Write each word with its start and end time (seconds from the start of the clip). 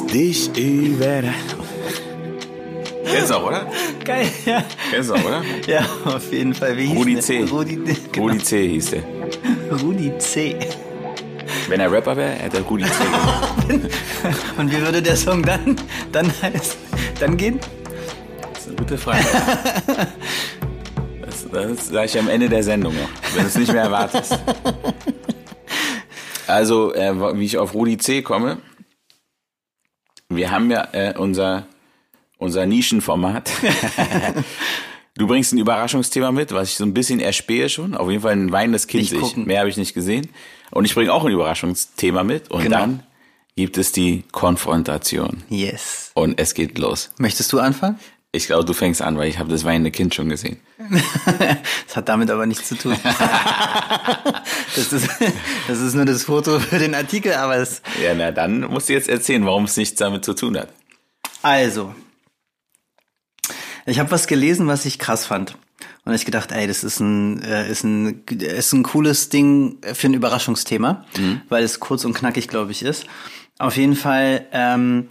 Lass 0.00 0.12
dich 0.12 0.56
über. 0.56 1.22
Kennst 3.04 3.30
du 3.30 3.34
auch, 3.34 3.46
oder? 3.46 3.66
Geil, 4.04 4.26
ja. 4.46 4.62
Kennst 4.90 5.10
du 5.10 5.14
auch, 5.14 5.24
oder? 5.24 5.42
Ja, 5.66 5.84
auf 6.04 6.32
jeden 6.32 6.54
Fall. 6.54 6.76
Wie 6.76 6.86
hieß 6.86 6.96
Rudi 6.96 7.14
der? 7.14 7.22
C. 7.22 7.42
Rudi, 7.44 7.76
genau. 8.12 8.26
Rudi 8.26 8.38
C. 8.38 8.68
hieß 8.68 8.90
der. 8.90 9.02
Rudi 9.82 10.12
C. 10.18 10.56
Wenn 11.68 11.80
er 11.80 11.92
Rapper 11.92 12.16
wäre, 12.16 12.30
hätte 12.30 12.58
er 12.58 12.62
Rudi 12.62 12.84
C. 12.84 13.04
gemacht. 13.04 13.94
Und 14.58 14.72
wie 14.72 14.80
würde 14.80 15.02
der 15.02 15.16
Song 15.16 15.42
dann, 15.42 15.76
dann 16.12 16.26
heißen? 16.42 16.78
Dann 17.18 17.36
gehen? 17.36 17.60
Das 18.52 18.62
ist 18.62 18.68
eine 18.68 18.76
gute 18.76 18.98
Frage. 18.98 19.24
Das, 21.22 21.46
das 21.52 21.88
sage 21.88 22.06
ich 22.06 22.18
am 22.18 22.28
Ende 22.28 22.48
der 22.48 22.62
Sendung 22.62 22.94
noch, 22.94 23.34
wenn 23.34 23.42
du 23.42 23.48
es 23.48 23.56
nicht 23.56 23.72
mehr 23.72 23.82
erwartest. 23.82 24.38
Also, 26.46 26.94
äh, 26.94 27.38
wie 27.38 27.44
ich 27.44 27.58
auf 27.58 27.74
Rudi 27.74 27.98
C. 27.98 28.22
komme. 28.22 28.58
Wir 30.30 30.50
haben 30.50 30.70
ja 30.70 30.88
äh, 30.92 31.14
unser, 31.18 31.66
unser 32.38 32.64
Nischenformat. 32.66 33.50
Du 35.16 35.26
bringst 35.26 35.52
ein 35.52 35.58
Überraschungsthema 35.58 36.30
mit, 36.32 36.52
was 36.52 36.70
ich 36.70 36.76
so 36.76 36.84
ein 36.84 36.94
bisschen 36.94 37.20
erspähe 37.20 37.68
schon. 37.68 37.94
Auf 37.94 38.08
jeden 38.08 38.22
Fall 38.22 38.32
ein 38.32 38.52
weinendes 38.52 38.86
Kind. 38.86 39.10
Ich, 39.12 39.36
mehr 39.36 39.58
habe 39.58 39.68
ich 39.68 39.76
nicht 39.76 39.92
gesehen. 39.92 40.28
Und 40.70 40.84
ich 40.86 40.94
bringe 40.94 41.12
auch 41.12 41.24
ein 41.24 41.32
Überraschungsthema 41.32 42.22
mit. 42.22 42.50
Und 42.50 42.62
Genau. 42.62 42.78
dann 42.78 43.02
gibt 43.56 43.76
es 43.76 43.92
die 43.92 44.22
Konfrontation. 44.32 45.42
Yes. 45.50 46.12
Und 46.14 46.38
es 46.40 46.54
geht 46.54 46.78
los. 46.78 47.10
Möchtest 47.18 47.52
du 47.52 47.58
anfangen? 47.58 47.98
Ich 48.32 48.46
glaube, 48.46 48.64
du 48.64 48.72
fängst 48.74 49.02
an, 49.02 49.18
weil 49.18 49.28
ich 49.28 49.38
habe 49.38 49.50
das 49.50 49.64
weinende 49.64 49.90
Kind 49.90 50.14
schon 50.14 50.28
gesehen. 50.28 50.60
Das 51.86 51.96
hat 51.96 52.08
damit 52.08 52.30
aber 52.30 52.46
nichts 52.46 52.68
zu 52.68 52.76
tun. 52.76 52.96
Das 54.76 54.92
ist, 54.92 55.08
das 55.66 55.80
ist 55.80 55.94
nur 55.94 56.04
das 56.04 56.22
Foto 56.22 56.60
für 56.60 56.78
den 56.78 56.94
Artikel, 56.94 57.34
aber 57.34 57.56
es, 57.56 57.82
Ja, 58.00 58.14
na 58.14 58.30
dann 58.30 58.60
musst 58.60 58.88
du 58.88 58.92
jetzt 58.92 59.08
erzählen, 59.08 59.44
warum 59.44 59.64
es 59.64 59.76
nichts 59.76 59.98
damit 59.98 60.24
zu 60.24 60.32
tun 60.32 60.56
hat. 60.56 60.68
Also, 61.42 61.92
ich 63.86 63.98
habe 63.98 64.12
was 64.12 64.28
gelesen, 64.28 64.68
was 64.68 64.84
ich 64.84 65.00
krass 65.00 65.26
fand. 65.26 65.56
Und 66.04 66.14
ich 66.14 66.24
gedacht, 66.24 66.52
ey, 66.52 66.68
das 66.68 66.84
ist 66.84 67.00
ein, 67.00 67.42
äh, 67.42 67.68
ist 67.68 67.82
ein, 67.82 68.24
ist 68.28 68.72
ein 68.72 68.84
cooles 68.84 69.28
Ding 69.28 69.78
für 69.92 70.06
ein 70.06 70.14
Überraschungsthema, 70.14 71.04
weil 71.48 71.64
es 71.64 71.80
kurz 71.80 72.04
und 72.04 72.14
knackig, 72.14 72.46
glaube 72.46 72.70
ich, 72.70 72.82
ist. 72.84 73.06
Auf 73.58 73.76
jeden 73.76 73.96
Fall, 73.96 74.46
ähm, 74.52 75.08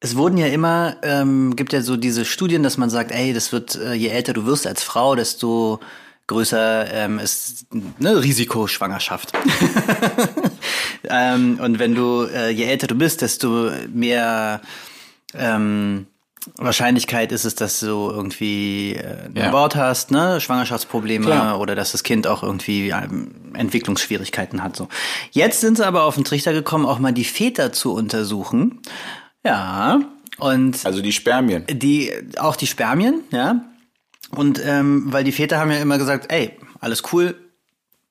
es 0.00 0.16
wurden 0.16 0.38
ja 0.38 0.46
immer, 0.46 0.96
ähm, 1.02 1.56
gibt 1.56 1.72
ja 1.72 1.80
so 1.80 1.96
diese 1.96 2.24
Studien, 2.24 2.62
dass 2.62 2.76
man 2.76 2.90
sagt, 2.90 3.10
ey, 3.10 3.32
das 3.32 3.52
wird, 3.52 3.76
äh, 3.76 3.94
je 3.94 4.08
älter 4.08 4.32
du 4.32 4.46
wirst 4.46 4.66
als 4.66 4.82
Frau, 4.82 5.14
desto 5.16 5.80
größer 6.28 6.92
ähm, 6.92 7.18
ist 7.18 7.66
ne, 7.98 8.22
Risikoschwangerschaft. 8.22 9.32
ähm, 11.08 11.58
und 11.60 11.78
wenn 11.78 11.94
du, 11.94 12.24
äh, 12.24 12.50
je 12.50 12.64
älter 12.64 12.86
du 12.86 12.94
bist, 12.94 13.22
desto 13.22 13.70
mehr 13.92 14.60
ähm, 15.34 16.06
Wahrscheinlichkeit 16.56 17.32
ist 17.32 17.44
es, 17.44 17.54
dass 17.54 17.80
du 17.80 18.10
irgendwie 18.10 18.94
äh, 18.94 19.24
einen 19.24 19.36
Ja. 19.36 19.48
Abort 19.48 19.74
hast, 19.74 20.10
ne, 20.10 20.40
Schwangerschaftsprobleme 20.40 21.26
Klar. 21.26 21.60
oder 21.60 21.74
dass 21.74 21.92
das 21.92 22.02
Kind 22.02 22.26
auch 22.26 22.42
irgendwie 22.42 22.90
ähm, 22.90 23.32
Entwicklungsschwierigkeiten 23.54 24.62
hat. 24.62 24.76
So. 24.76 24.88
Jetzt 25.32 25.60
sind 25.60 25.76
sie 25.76 25.86
aber 25.86 26.04
auf 26.04 26.14
den 26.14 26.24
Trichter 26.24 26.52
gekommen, 26.52 26.86
auch 26.86 26.98
mal 26.98 27.12
die 27.12 27.24
Väter 27.24 27.72
zu 27.72 27.92
untersuchen. 27.94 28.80
Ja. 29.44 30.00
Und 30.38 30.84
Also 30.86 31.02
die 31.02 31.12
Spermien. 31.12 31.64
die 31.68 32.12
auch 32.38 32.56
die 32.56 32.66
Spermien, 32.66 33.22
ja. 33.30 33.64
Und 34.30 34.60
ähm, 34.64 35.12
weil 35.12 35.24
die 35.24 35.32
Väter 35.32 35.58
haben 35.58 35.70
ja 35.70 35.78
immer 35.78 35.98
gesagt, 35.98 36.30
ey, 36.30 36.52
alles 36.80 37.02
cool, 37.12 37.34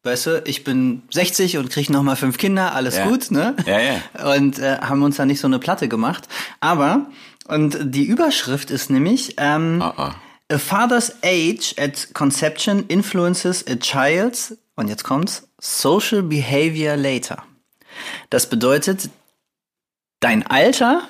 weißt 0.04 0.26
du, 0.26 0.42
ich 0.46 0.64
bin 0.64 1.04
60 1.12 1.58
und 1.58 1.70
krieg 1.70 1.90
noch 1.90 2.02
mal 2.04 2.16
fünf 2.16 2.38
Kinder, 2.38 2.74
alles 2.74 2.98
Ja. 2.98 3.08
gut, 3.08 3.30
ne? 3.32 3.56
Ja, 3.66 3.80
ja. 3.80 4.34
Und 4.34 4.58
äh, 4.60 4.78
haben 4.80 5.04
uns 5.04 5.18
da 5.18 5.26
nicht 5.26 5.40
so 5.40 5.48
eine 5.48 5.60
Platte 5.60 5.88
gemacht. 5.88 6.28
Aber 6.60 7.08
und 7.48 7.78
die 7.82 8.04
Überschrift 8.06 8.72
ist 8.72 8.90
nämlich 8.90 9.36
ähm, 9.38 9.82
Ah, 9.82 9.94
ah. 9.98 10.16
A 10.50 10.58
father's 10.58 11.14
age 11.24 11.76
at 11.78 12.14
conception 12.14 12.86
influences 12.88 13.66
a 13.68 13.76
child's 13.76 14.58
und 14.76 14.88
jetzt 14.88 15.04
kommt's 15.04 15.48
social 15.60 16.24
behavior 16.24 16.96
later. 16.96 17.44
Das 18.30 18.50
bedeutet, 18.50 19.10
dein 20.22 20.46
Alter 20.48 21.08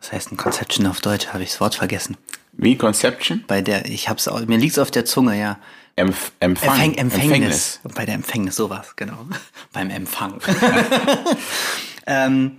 was 0.00 0.12
heißt 0.12 0.32
ein 0.32 0.36
Conception 0.36 0.86
auf 0.86 1.00
Deutsch? 1.00 1.28
Habe 1.28 1.42
ich 1.42 1.50
das 1.50 1.60
Wort 1.60 1.74
vergessen. 1.74 2.16
Wie 2.52 2.76
Conception? 2.76 3.44
Bei 3.46 3.60
der, 3.60 3.86
ich 3.86 4.08
hab's, 4.08 4.28
au- 4.28 4.38
mir 4.46 4.58
liegt's 4.58 4.78
auf 4.78 4.90
der 4.90 5.04
Zunge, 5.04 5.38
ja. 5.38 5.58
Empf 5.96 6.32
Empfang. 6.40 6.94
Empfäng, 6.94 6.94
Empfängnis. 6.98 7.80
Bei 7.94 8.04
der 8.04 8.14
Empfängnis, 8.16 8.56
sowas, 8.56 8.94
genau. 8.96 9.26
Beim 9.72 9.90
Empfang. 9.90 10.40
ähm, 12.06 12.58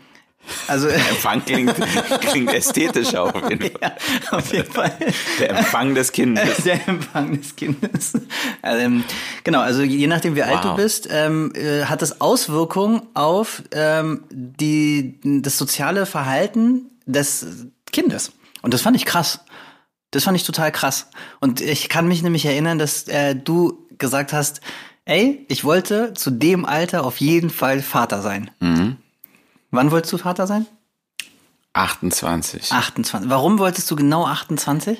also, 0.67 0.87
Empfang 0.87 1.43
klingt, 1.45 1.73
klingt 2.21 2.53
ästhetischer 2.53 3.23
auf 3.23 3.49
jeden 3.49 3.61
Fall. 3.71 3.79
ja, 3.81 4.37
auf 4.37 4.53
jeden 4.53 4.71
Fall. 4.71 4.91
Der 5.39 5.49
Empfang 5.51 5.95
des 5.95 6.11
Kindes. 6.11 6.63
Der 6.63 6.87
Empfang 6.87 7.37
des 7.39 7.55
Kindes. 7.55 8.13
Ähm, 8.63 9.03
genau, 9.43 9.61
also 9.61 9.81
je 9.81 10.07
nachdem, 10.07 10.35
wie 10.35 10.43
alt 10.43 10.63
Wow. 10.63 10.75
du 10.75 10.75
bist, 10.75 11.07
ähm, 11.11 11.51
äh, 11.55 11.85
hat 11.85 12.01
es 12.01 12.21
Auswirkungen 12.21 13.01
auf 13.13 13.63
ähm, 13.71 14.23
die, 14.31 15.19
das 15.23 15.57
soziale 15.57 16.05
Verhalten 16.05 16.91
des 17.05 17.45
Kindes. 17.91 18.31
Und 18.61 18.73
das 18.73 18.81
fand 18.81 18.95
ich 18.95 19.05
krass. 19.05 19.39
Das 20.11 20.23
fand 20.23 20.37
ich 20.37 20.43
total 20.43 20.71
krass. 20.71 21.07
Und 21.39 21.61
ich 21.61 21.89
kann 21.89 22.07
mich 22.07 22.23
nämlich 22.23 22.45
erinnern, 22.45 22.79
dass 22.79 23.07
äh, 23.07 23.35
du 23.35 23.85
gesagt 23.97 24.33
hast, 24.33 24.61
ey, 25.05 25.45
ich 25.47 25.63
wollte 25.63 26.13
zu 26.13 26.31
dem 26.31 26.65
Alter 26.65 27.03
auf 27.05 27.17
jeden 27.17 27.49
Fall 27.49 27.81
Vater 27.81 28.21
sein. 28.21 28.49
Wann 29.71 29.91
wolltest 29.91 30.13
du 30.13 30.17
Vater 30.17 30.47
sein? 30.47 30.65
28. 31.73 32.71
28. 32.71 33.29
Warum 33.29 33.59
wolltest 33.59 33.89
du 33.91 33.95
genau 33.95 34.25
28? 34.25 34.99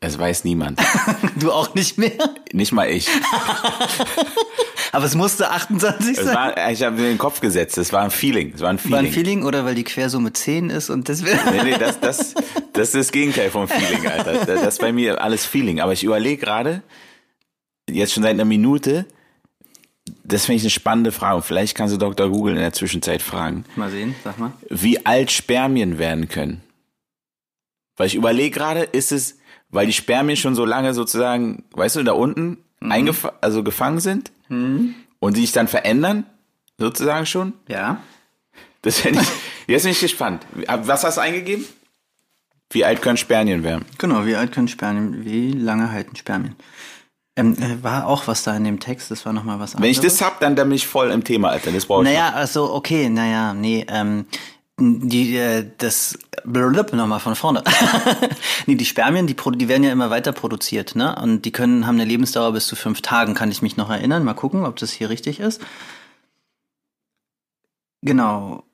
Es 0.00 0.18
weiß 0.18 0.44
niemand. 0.44 0.80
Du 1.36 1.50
auch 1.50 1.74
nicht 1.74 1.98
mehr? 1.98 2.12
Nicht 2.52 2.72
mal 2.72 2.88
ich. 2.88 3.08
Aber 4.92 5.06
es 5.06 5.14
musste 5.14 5.50
28 5.50 6.18
Es 6.18 6.24
sein. 6.24 6.34
war, 6.34 6.70
ich 6.70 6.82
habe 6.82 6.96
mir 6.96 7.02
in 7.04 7.08
den 7.14 7.18
Kopf 7.18 7.40
gesetzt. 7.40 7.78
Es 7.78 7.92
war 7.92 8.02
ein 8.02 8.10
Feeling. 8.10 8.52
Es 8.54 8.60
war 8.60 8.68
ein 8.70 8.78
War 8.90 8.98
ein 9.00 9.06
Feeling. 9.06 9.12
Feeling 9.12 9.42
oder 9.44 9.64
weil 9.64 9.74
die 9.74 9.84
Quersumme 9.84 10.32
10 10.32 10.70
ist 10.70 10.90
und 10.90 11.08
das 11.08 11.24
wäre. 11.24 11.38
Nee, 11.50 11.62
nee, 11.64 11.78
das, 11.78 11.98
das, 11.98 12.34
das 12.74 12.88
ist 12.88 12.94
das 12.94 13.12
Gegenteil 13.12 13.50
vom 13.50 13.66
Feeling, 13.66 14.06
Alter. 14.06 14.44
Das 14.44 14.62
ist 14.62 14.80
bei 14.80 14.92
mir 14.92 15.20
alles 15.20 15.46
Feeling. 15.46 15.80
Aber 15.80 15.92
ich 15.94 16.04
überlege 16.04 16.36
gerade, 16.44 16.82
jetzt 17.90 18.12
schon 18.12 18.22
seit 18.22 18.32
einer 18.32 18.44
Minute, 18.44 19.06
das 20.24 20.46
finde 20.46 20.56
ich 20.56 20.62
eine 20.62 20.70
spannende 20.70 21.12
Frage. 21.12 21.42
Vielleicht 21.42 21.76
kannst 21.76 21.94
du 21.94 21.98
Dr. 21.98 22.28
Google 22.30 22.54
in 22.54 22.60
der 22.60 22.72
Zwischenzeit 22.72 23.22
fragen, 23.22 23.64
Mal 23.76 23.90
sehen, 23.90 24.14
sag 24.22 24.38
mal. 24.38 24.52
wie 24.68 25.04
alt 25.04 25.30
Spermien 25.30 25.98
werden 25.98 26.28
können. 26.28 26.62
Weil 27.96 28.06
ich 28.06 28.14
überlege 28.14 28.50
gerade, 28.56 28.82
ist 28.82 29.12
es, 29.12 29.38
weil 29.68 29.86
die 29.86 29.92
Spermien 29.92 30.36
schon 30.36 30.54
so 30.54 30.64
lange 30.64 30.94
sozusagen, 30.94 31.64
weißt 31.72 31.96
du, 31.96 32.02
da 32.02 32.12
unten 32.12 32.58
eingef 32.80 33.28
also 33.40 33.62
gefangen 33.62 34.00
sind 34.00 34.32
und 34.48 35.36
die 35.36 35.40
sich 35.42 35.52
dann 35.52 35.68
verändern, 35.68 36.24
sozusagen 36.78 37.26
schon. 37.26 37.52
Ja. 37.68 38.02
Das 38.82 39.00
finde 39.00 39.20
ich, 39.20 39.28
jetzt 39.68 39.82
bin 39.84 39.92
ich 39.92 40.00
gespannt. 40.00 40.44
Was 40.66 41.04
hast 41.04 41.16
du 41.18 41.20
eingegeben? 41.20 41.64
Wie 42.70 42.84
alt 42.84 43.02
können 43.02 43.18
Spermien 43.18 43.62
werden? 43.62 43.84
Genau, 43.98 44.24
wie 44.26 44.34
alt 44.34 44.52
können 44.52 44.68
Spermien, 44.68 45.24
wie 45.24 45.52
lange 45.52 45.92
halten 45.92 46.16
Spermien? 46.16 46.56
Ähm, 47.34 47.56
äh, 47.58 47.82
war 47.82 48.06
auch 48.06 48.26
was 48.26 48.42
da 48.42 48.54
in 48.54 48.64
dem 48.64 48.78
Text, 48.78 49.10
das 49.10 49.24
war 49.24 49.32
nochmal 49.32 49.58
was 49.58 49.72
Wenn 49.74 49.84
anderes. 49.84 49.96
ich 49.96 50.02
das 50.02 50.20
hab, 50.20 50.40
dann, 50.40 50.54
dann 50.54 50.68
bin 50.68 50.76
ich 50.76 50.86
voll 50.86 51.10
im 51.10 51.24
Thema, 51.24 51.48
Alter. 51.48 51.72
Das 51.72 51.86
brauche 51.86 52.02
ich. 52.02 52.08
Naja, 52.08 52.30
also 52.34 52.74
okay, 52.74 53.08
naja, 53.08 53.54
nee, 53.54 53.86
ähm, 53.88 54.26
die, 54.78 55.36
äh, 55.36 55.66
das, 55.78 56.18
blub, 56.44 56.92
nochmal 56.92 57.20
von 57.20 57.34
vorne. 57.34 57.62
nee, 58.66 58.74
die 58.74 58.84
Spermien, 58.84 59.26
die, 59.26 59.36
die 59.36 59.68
werden 59.68 59.84
ja 59.84 59.92
immer 59.92 60.10
weiter 60.10 60.32
produziert, 60.32 60.94
ne? 60.94 61.16
Und 61.16 61.42
die 61.42 61.52
können, 61.52 61.86
haben 61.86 61.94
eine 61.94 62.04
Lebensdauer 62.04 62.52
bis 62.52 62.66
zu 62.66 62.76
fünf 62.76 63.00
Tagen, 63.00 63.34
kann 63.34 63.50
ich 63.50 63.62
mich 63.62 63.76
noch 63.76 63.90
erinnern. 63.90 64.24
Mal 64.24 64.34
gucken, 64.34 64.66
ob 64.66 64.76
das 64.76 64.90
hier 64.92 65.08
richtig 65.08 65.40
ist. 65.40 65.62
Genau. 68.02 68.64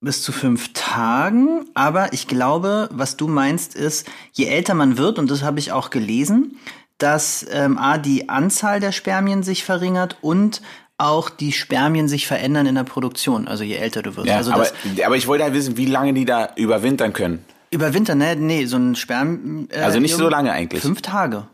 Bis 0.00 0.22
zu 0.22 0.32
fünf 0.32 0.72
Tagen. 0.74 1.66
Aber 1.74 2.12
ich 2.12 2.28
glaube, 2.28 2.88
was 2.92 3.16
du 3.16 3.26
meinst, 3.26 3.74
ist, 3.74 4.08
je 4.32 4.46
älter 4.46 4.74
man 4.74 4.96
wird, 4.96 5.18
und 5.18 5.30
das 5.30 5.42
habe 5.42 5.58
ich 5.58 5.72
auch 5.72 5.90
gelesen, 5.90 6.56
dass 6.98 7.46
ähm, 7.50 7.78
A, 7.78 7.98
die 7.98 8.28
Anzahl 8.28 8.80
der 8.80 8.92
Spermien 8.92 9.42
sich 9.42 9.64
verringert 9.64 10.16
und 10.20 10.60
auch 10.98 11.30
die 11.30 11.52
Spermien 11.52 12.08
sich 12.08 12.26
verändern 12.26 12.66
in 12.66 12.74
der 12.74 12.82
Produktion, 12.82 13.46
also 13.46 13.62
je 13.62 13.76
älter 13.76 14.02
du 14.02 14.16
wirst. 14.16 14.26
Ja, 14.26 14.36
also 14.36 14.52
aber, 14.52 14.66
aber 15.06 15.16
ich 15.16 15.28
wollte 15.28 15.44
halt 15.44 15.54
wissen, 15.54 15.76
wie 15.76 15.86
lange 15.86 16.12
die 16.12 16.24
da 16.24 16.50
überwintern 16.56 17.12
können. 17.12 17.44
über 17.70 17.94
Winter, 17.94 18.16
ne, 18.16 18.34
nee, 18.34 18.64
so 18.66 18.76
ein 18.78 18.96
Sperm. 18.96 19.68
Äh, 19.70 19.78
Also 19.80 20.00
nicht 20.00 20.16
so 20.16 20.28
lange 20.28 20.50
eigentlich. 20.52 20.82
Fünf 20.82 21.00
Tage. 21.02 21.46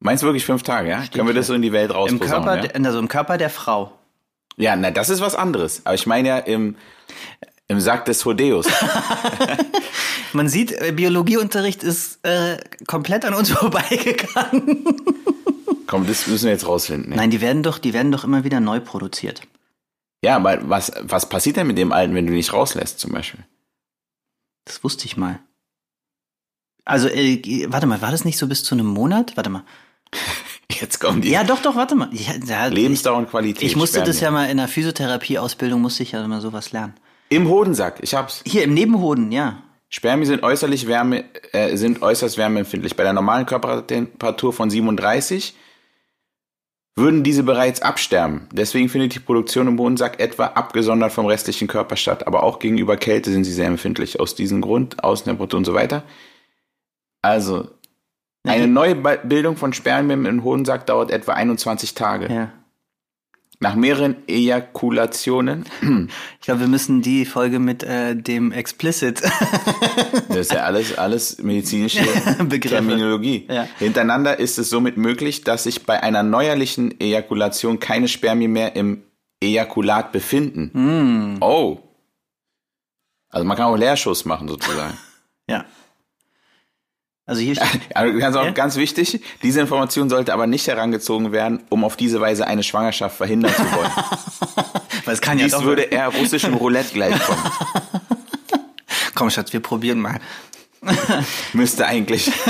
Meinst 0.00 0.24
du 0.24 0.26
wirklich 0.26 0.44
fünf 0.44 0.64
Tage, 0.64 0.88
ja? 0.88 1.04
Können 1.12 1.28
wir 1.28 1.34
das 1.34 1.46
so 1.46 1.54
in 1.54 1.62
die 1.62 1.70
Welt 1.70 1.90
Im 1.90 1.96
rausposaunen, 1.96 2.44
Körper, 2.44 2.64
ja? 2.76 2.84
also 2.84 2.98
im 2.98 3.06
Körper 3.06 3.38
der 3.38 3.50
Frau. 3.50 3.92
Ja, 4.56 4.74
na, 4.74 4.90
das 4.90 5.08
ist 5.08 5.20
was 5.20 5.36
anderes. 5.36 5.82
Aber 5.84 5.94
ich 5.94 6.06
meine 6.08 6.28
ja 6.28 6.38
im, 6.38 6.74
im 7.68 7.80
Sack 7.80 8.04
des 8.04 8.24
Hodeus. 8.24 8.66
Man 10.32 10.48
sieht, 10.48 10.72
äh, 10.72 10.92
Biologieunterricht 10.92 11.82
ist 11.82 12.24
äh, 12.24 12.58
komplett 12.86 13.24
an 13.24 13.34
uns 13.34 13.50
vorbeigegangen. 13.52 14.84
Komm, 15.86 16.06
das 16.06 16.26
müssen 16.26 16.44
wir 16.44 16.52
jetzt 16.52 16.66
rausfinden. 16.66 17.10
Ja. 17.10 17.16
Nein, 17.16 17.30
die 17.30 17.40
werden 17.40 17.62
doch, 17.62 17.78
die 17.78 17.92
werden 17.92 18.12
doch 18.12 18.24
immer 18.24 18.44
wieder 18.44 18.60
neu 18.60 18.80
produziert. 18.80 19.42
Ja, 20.24 20.36
aber 20.36 20.68
was, 20.68 20.92
was 21.00 21.28
passiert 21.28 21.56
denn 21.56 21.66
mit 21.66 21.78
dem 21.78 21.92
Alten, 21.92 22.14
wenn 22.14 22.26
du 22.26 22.32
nicht 22.32 22.52
rauslässt, 22.52 23.00
zum 23.00 23.12
Beispiel? 23.12 23.44
Das 24.64 24.84
wusste 24.84 25.06
ich 25.06 25.16
mal. 25.16 25.40
Also, 26.84 27.08
äh, 27.08 27.66
warte 27.68 27.86
mal, 27.86 28.00
war 28.00 28.10
das 28.10 28.24
nicht 28.24 28.38
so 28.38 28.46
bis 28.46 28.64
zu 28.64 28.74
einem 28.74 28.86
Monat? 28.86 29.36
Warte 29.36 29.50
mal. 29.50 29.64
Jetzt 30.80 31.00
kommen 31.00 31.20
die 31.22 31.30
Ja, 31.30 31.44
doch, 31.44 31.60
doch, 31.60 31.76
warte 31.76 31.94
mal. 31.94 32.08
Ich, 32.12 32.28
ja, 32.46 32.66
Lebensdauer 32.66 33.18
und 33.18 33.30
Qualität. 33.30 33.62
ich, 33.62 33.76
musste 33.76 34.02
das 34.02 34.20
ja 34.20 34.30
mal 34.30 34.48
in 34.48 34.56
der 34.56 34.68
Physiotherapie-Ausbildung, 34.68 35.80
musste 35.80 36.02
ich 36.02 36.12
ja 36.12 36.26
mal 36.26 36.40
sowas 36.40 36.72
lernen. 36.72 36.94
Im 37.32 37.48
Hodensack, 37.48 38.00
ich 38.02 38.14
hab's. 38.14 38.42
Hier 38.46 38.62
im 38.64 38.74
Nebenhoden, 38.74 39.32
ja. 39.32 39.62
Spermien 39.88 40.26
sind 40.26 40.42
äußerlich 40.42 40.86
Wärme, 40.86 41.24
äh, 41.52 41.76
sind 41.78 42.02
äußerst 42.02 42.36
wärmeempfindlich. 42.36 42.94
Bei 42.94 43.04
der 43.04 43.14
normalen 43.14 43.46
Körpertemperatur 43.46 44.52
von 44.52 44.68
37 44.68 45.54
würden 46.94 47.22
diese 47.22 47.42
bereits 47.42 47.80
absterben. 47.80 48.48
Deswegen 48.52 48.90
findet 48.90 49.14
die 49.14 49.18
Produktion 49.18 49.66
im 49.66 49.78
Hodensack 49.78 50.20
etwa 50.20 50.44
abgesondert 50.44 51.12
vom 51.12 51.24
restlichen 51.24 51.68
Körper 51.68 51.96
statt. 51.96 52.26
Aber 52.26 52.42
auch 52.42 52.58
gegenüber 52.58 52.98
Kälte 52.98 53.30
sind 53.30 53.44
sie 53.44 53.52
sehr 53.52 53.66
empfindlich. 53.66 54.20
Aus 54.20 54.34
diesem 54.34 54.60
Grund, 54.60 55.02
Außentemperatur 55.02 55.56
und 55.56 55.64
so 55.64 55.72
weiter. 55.72 56.02
Also, 57.22 57.70
eine 58.46 58.66
neue 58.66 58.94
Bildung 58.94 59.56
von 59.56 59.72
Spermien 59.72 60.26
im 60.26 60.44
Hodensack 60.44 60.84
dauert 60.84 61.10
etwa 61.10 61.32
21 61.32 61.94
Tage. 61.94 62.30
Ja. 62.30 62.52
Nach 63.62 63.76
mehreren 63.76 64.16
Ejakulationen, 64.26 65.64
Ich 66.40 66.46
glaube, 66.46 66.62
wir 66.62 66.66
müssen 66.66 67.00
die 67.00 67.24
Folge 67.24 67.60
mit 67.60 67.84
äh, 67.84 68.16
dem 68.16 68.50
Explicit. 68.50 69.22
das 70.28 70.36
ist 70.36 70.52
ja 70.52 70.64
alles, 70.64 70.98
alles 70.98 71.38
medizinische 71.38 72.00
Begriffe. 72.44 72.74
Terminologie. 72.74 73.46
Ja. 73.48 73.68
Hintereinander 73.78 74.40
ist 74.40 74.58
es 74.58 74.68
somit 74.68 74.96
möglich, 74.96 75.44
dass 75.44 75.62
sich 75.62 75.86
bei 75.86 76.02
einer 76.02 76.24
neuerlichen 76.24 77.00
Ejakulation 77.00 77.78
keine 77.78 78.08
Spermien 78.08 78.52
mehr 78.52 78.74
im 78.74 79.04
Ejakulat 79.40 80.10
befinden. 80.10 80.70
Hm. 80.72 81.36
Oh. 81.40 81.78
Also 83.28 83.46
man 83.46 83.56
kann 83.56 83.66
auch 83.66 83.76
Leerschuss 83.76 84.24
machen 84.24 84.48
sozusagen. 84.48 84.98
ja. 85.48 85.64
Also 87.26 87.40
hier 87.40 87.54
steht, 87.56 87.80
Also 87.94 88.18
ganz, 88.18 88.36
Ja? 88.36 88.50
ganz 88.50 88.76
wichtig, 88.76 89.20
diese 89.42 89.60
Information 89.60 90.08
sollte 90.10 90.32
aber 90.32 90.46
nicht 90.46 90.66
herangezogen 90.66 91.32
werden, 91.32 91.62
um 91.68 91.84
auf 91.84 91.96
diese 91.96 92.20
Weise 92.20 92.46
eine 92.46 92.62
Schwangerschaft 92.62 93.16
verhindern 93.16 93.52
zu 93.54 93.62
wollen. 93.62 93.90
weil 95.04 95.14
es 95.14 95.20
kann 95.20 95.38
ja 95.38 95.44
Dies 95.44 95.52
doch. 95.52 95.64
würde 95.64 95.82
eher 95.82 96.08
russischem 96.08 96.54
Roulette 96.54 96.92
gleichkommen. 96.94 97.42
Komm, 99.14 99.30
Schatz, 99.30 99.52
wir 99.52 99.60
probieren 99.60 100.00
mal. 100.00 100.20
Müsste 101.52 101.86
eigentlich. 101.86 102.30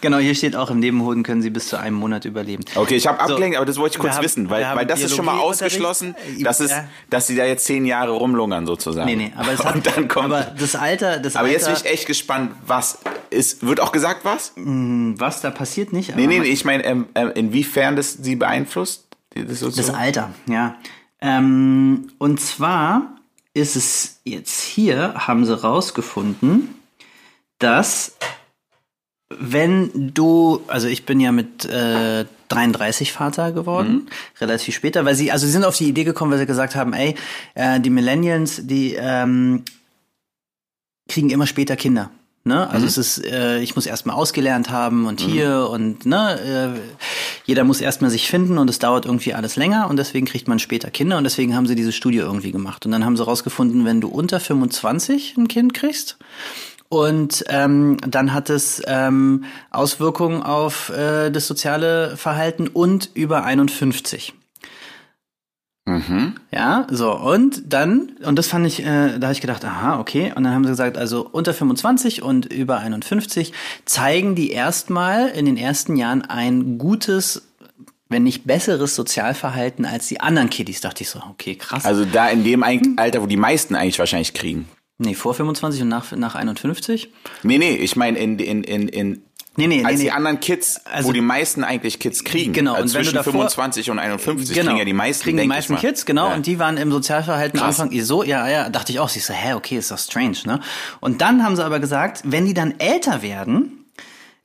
Genau, 0.00 0.18
hier 0.18 0.34
steht 0.34 0.56
auch, 0.56 0.68
im 0.70 0.80
Nebenhoden 0.80 1.22
können 1.22 1.42
sie 1.42 1.50
bis 1.50 1.68
zu 1.68 1.78
einem 1.78 1.94
Monat 1.96 2.24
überleben. 2.24 2.64
Okay, 2.74 2.96
ich 2.96 3.06
habe 3.06 3.18
So, 3.18 3.34
abgelenkt, 3.34 3.56
aber 3.56 3.64
das 3.66 3.76
wollte 3.76 3.94
ich 3.94 4.00
kurz 4.00 4.14
haben- 4.16 4.24
wissen, 4.24 4.50
weil, 4.50 4.64
weil 4.74 4.84
das 4.84 5.00
ist 5.00 5.14
schon 5.14 5.24
mal 5.24 5.38
ausgeschlossen, 5.38 6.16
Äh, 6.38 6.42
dass, 6.42 6.58
es, 6.58 6.72
dass 7.08 7.28
sie 7.28 7.36
da 7.36 7.44
jetzt 7.44 7.64
zehn 7.66 7.84
Jahre 7.86 8.10
rumlungern 8.10 8.66
sozusagen. 8.66 9.06
Nee, 9.06 9.14
nee, 9.14 9.32
aber 9.36 9.52
es 9.52 9.60
hat, 9.64 9.76
Und 9.76 9.86
dann 9.86 10.08
kommt. 10.08 10.24
aber 10.26 10.42
das 10.58 10.74
Alter, 10.74 11.18
das 11.20 11.36
aber 11.36 11.44
Alter, 11.46 11.52
jetzt 11.52 11.66
bin 11.66 11.76
ich 11.76 11.84
echt 11.84 12.06
gespannt, 12.06 12.50
was 12.66 12.98
ist. 13.30 13.64
Wird 13.64 13.78
auch 13.78 13.92
gesagt, 13.92 14.24
was? 14.24 14.52
was 14.56 15.40
da 15.40 15.50
passiert 15.50 15.92
nicht. 15.92 16.16
Nee, 16.16 16.26
nee, 16.26 16.40
nee, 16.40 16.46
ich 16.48 16.64
meine, 16.64 16.84
ähm, 16.84 17.06
ähm, 17.14 17.30
inwiefern 17.36 17.94
das 17.94 18.14
sie 18.14 18.34
beeinflusst? 18.34 19.06
Das, 19.34 19.46
Das 19.46 19.60
sozusagen? 19.60 19.96
Alter, 19.98 20.30
ja. 20.46 20.74
Ähm, 21.20 22.10
und 22.18 22.40
zwar 22.40 23.16
ist 23.54 23.76
es 23.76 24.18
jetzt 24.24 24.60
hier, 24.62 25.14
haben 25.14 25.44
sie 25.46 25.56
rausgefunden, 25.62 26.74
dass 27.62 28.16
wenn 29.38 30.12
du, 30.14 30.62
also 30.66 30.88
ich 30.88 31.06
bin 31.06 31.20
ja 31.20 31.32
mit 31.32 31.64
äh, 31.64 32.26
33 32.48 33.12
Vater 33.12 33.52
geworden, 33.52 34.08
relativ 34.40 34.74
später, 34.74 35.04
weil 35.04 35.14
sie, 35.14 35.32
also 35.32 35.46
sie 35.46 35.52
sind 35.52 35.64
auf 35.64 35.76
die 35.76 35.88
Idee 35.88 36.04
gekommen, 36.04 36.32
weil 36.32 36.38
sie 36.38 36.46
gesagt 36.46 36.74
haben, 36.74 36.92
ey, 36.92 37.14
äh, 37.54 37.80
die 37.80 37.90
Millennials, 37.90 38.66
die 38.66 38.94
ähm, 38.98 39.64
kriegen 41.08 41.30
immer 41.30 41.46
später 41.46 41.76
Kinder. 41.76 42.10
Ne? 42.44 42.68
Also 42.68 42.86
es 42.86 42.98
ist, 42.98 43.24
äh, 43.24 43.60
ich 43.60 43.76
muss 43.76 43.86
erstmal 43.86 44.16
ausgelernt 44.16 44.68
haben 44.70 45.06
und 45.06 45.20
hier 45.20 45.68
und 45.70 46.04
ne, 46.04 46.74
äh, 46.74 46.80
jeder 47.44 47.62
muss 47.62 47.80
erstmal 47.80 48.10
sich 48.10 48.28
finden 48.28 48.58
und 48.58 48.68
es 48.68 48.80
dauert 48.80 49.06
irgendwie 49.06 49.32
alles 49.32 49.54
länger 49.54 49.88
und 49.88 49.96
deswegen 49.96 50.26
kriegt 50.26 50.48
man 50.48 50.58
später 50.58 50.90
Kinder 50.90 51.18
und 51.18 51.24
deswegen 51.24 51.54
haben 51.54 51.68
sie 51.68 51.76
diese 51.76 51.92
Studie 51.92 52.18
irgendwie 52.18 52.50
gemacht. 52.50 52.84
Und 52.84 52.90
dann 52.90 53.04
haben 53.04 53.16
sie 53.16 53.24
rausgefunden, 53.24 53.84
wenn 53.84 54.00
du 54.00 54.08
unter 54.08 54.40
25 54.40 55.36
ein 55.36 55.46
Kind 55.46 55.72
kriegst, 55.72 56.16
und 56.92 57.46
ähm, 57.48 57.96
dann 58.06 58.34
hat 58.34 58.50
es 58.50 58.82
ähm, 58.86 59.44
Auswirkungen 59.70 60.42
auf 60.42 60.90
äh, 60.90 61.30
das 61.30 61.46
soziale 61.46 62.18
Verhalten 62.18 62.68
und 62.68 63.08
über 63.14 63.44
51. 63.44 64.34
Mhm. 65.86 66.34
Ja, 66.52 66.86
so 66.90 67.18
und 67.18 67.62
dann 67.72 68.12
und 68.22 68.38
das 68.38 68.48
fand 68.48 68.66
ich, 68.66 68.80
äh, 68.80 69.18
da 69.18 69.28
habe 69.28 69.32
ich 69.32 69.40
gedacht, 69.40 69.64
aha, 69.64 70.00
okay. 70.00 70.34
Und 70.36 70.44
dann 70.44 70.52
haben 70.52 70.64
sie 70.64 70.70
gesagt, 70.70 70.98
also 70.98 71.26
unter 71.32 71.54
25 71.54 72.22
und 72.22 72.52
über 72.52 72.80
51 72.80 73.54
zeigen 73.86 74.34
die 74.34 74.50
erstmal 74.50 75.28
in 75.28 75.46
den 75.46 75.56
ersten 75.56 75.96
Jahren 75.96 76.20
ein 76.20 76.76
gutes, 76.76 77.48
wenn 78.10 78.24
nicht 78.24 78.46
besseres 78.46 78.94
Sozialverhalten 78.94 79.86
als 79.86 80.08
die 80.08 80.20
anderen 80.20 80.50
Kiddies. 80.50 80.82
Dachte 80.82 81.04
ich 81.04 81.08
so, 81.08 81.22
okay, 81.30 81.54
krass. 81.54 81.86
Also 81.86 82.04
da 82.04 82.28
in 82.28 82.44
dem 82.44 82.62
Alter, 82.62 83.22
wo 83.22 83.26
die 83.26 83.38
meisten 83.38 83.76
eigentlich 83.76 83.98
wahrscheinlich 83.98 84.34
kriegen. 84.34 84.68
Nee, 85.02 85.14
vor 85.14 85.34
25 85.34 85.82
und 85.82 85.88
nach 85.88 86.12
nach 86.12 86.34
51. 86.34 87.12
Nee, 87.42 87.58
nee, 87.58 87.74
ich 87.76 87.96
meine 87.96 88.18
in, 88.18 88.38
in, 88.38 88.64
in, 88.64 88.88
in 88.88 89.22
Nee, 89.54 89.66
nee, 89.66 89.84
als 89.84 89.96
nee, 89.98 90.04
die 90.04 90.04
nee. 90.04 90.10
anderen 90.12 90.40
Kids, 90.40 90.80
Also- 90.86 91.08
wo 91.08 91.12
die 91.12 91.20
meisten 91.20 91.62
eigentlich 91.62 91.98
Kids 91.98 92.24
kriegen. 92.24 92.54
Genau, 92.54 92.72
Also 92.72 92.84
und 92.84 92.94
wenn 92.94 93.00
du 93.00 93.04
zwischen 93.10 93.16
davor- 93.16 93.32
25 93.32 93.90
und 93.90 93.98
51 93.98 94.56
kriegen 94.58 94.76
ja 94.78 94.84
die 94.86 94.94
meisten, 94.94 95.24
kriegen 95.24 95.36
die 95.36 95.46
meisten. 95.46 95.76
Kids, 95.76 96.06
genau, 96.06 96.28
Ja. 96.30 96.34
und 96.36 96.46
die 96.46 96.58
waren 96.58 96.78
im 96.78 96.90
Sozialverhalten 96.90 97.60
am. 97.60 97.66
Anfang 97.66 97.92
so, 98.00 98.22
ja, 98.22 98.48
ja, 98.48 98.70
dachte 98.70 98.92
ich 98.92 98.98
auch, 98.98 99.14
ich 99.14 99.22
so, 99.26 99.34
hä, 99.34 99.52
okay, 99.52 99.76
ist 99.76 99.90
doch 99.90 99.98
strange, 99.98 100.38
ne? 100.46 100.60
Und 101.00 101.20
dann 101.20 101.44
haben 101.44 101.54
sie 101.56 101.62
aber 101.66 101.80
gesagt, 101.80 102.22
wenn 102.24 102.46
die 102.46 102.54
dann 102.54 102.76
älter 102.78 103.20
werden, 103.20 103.84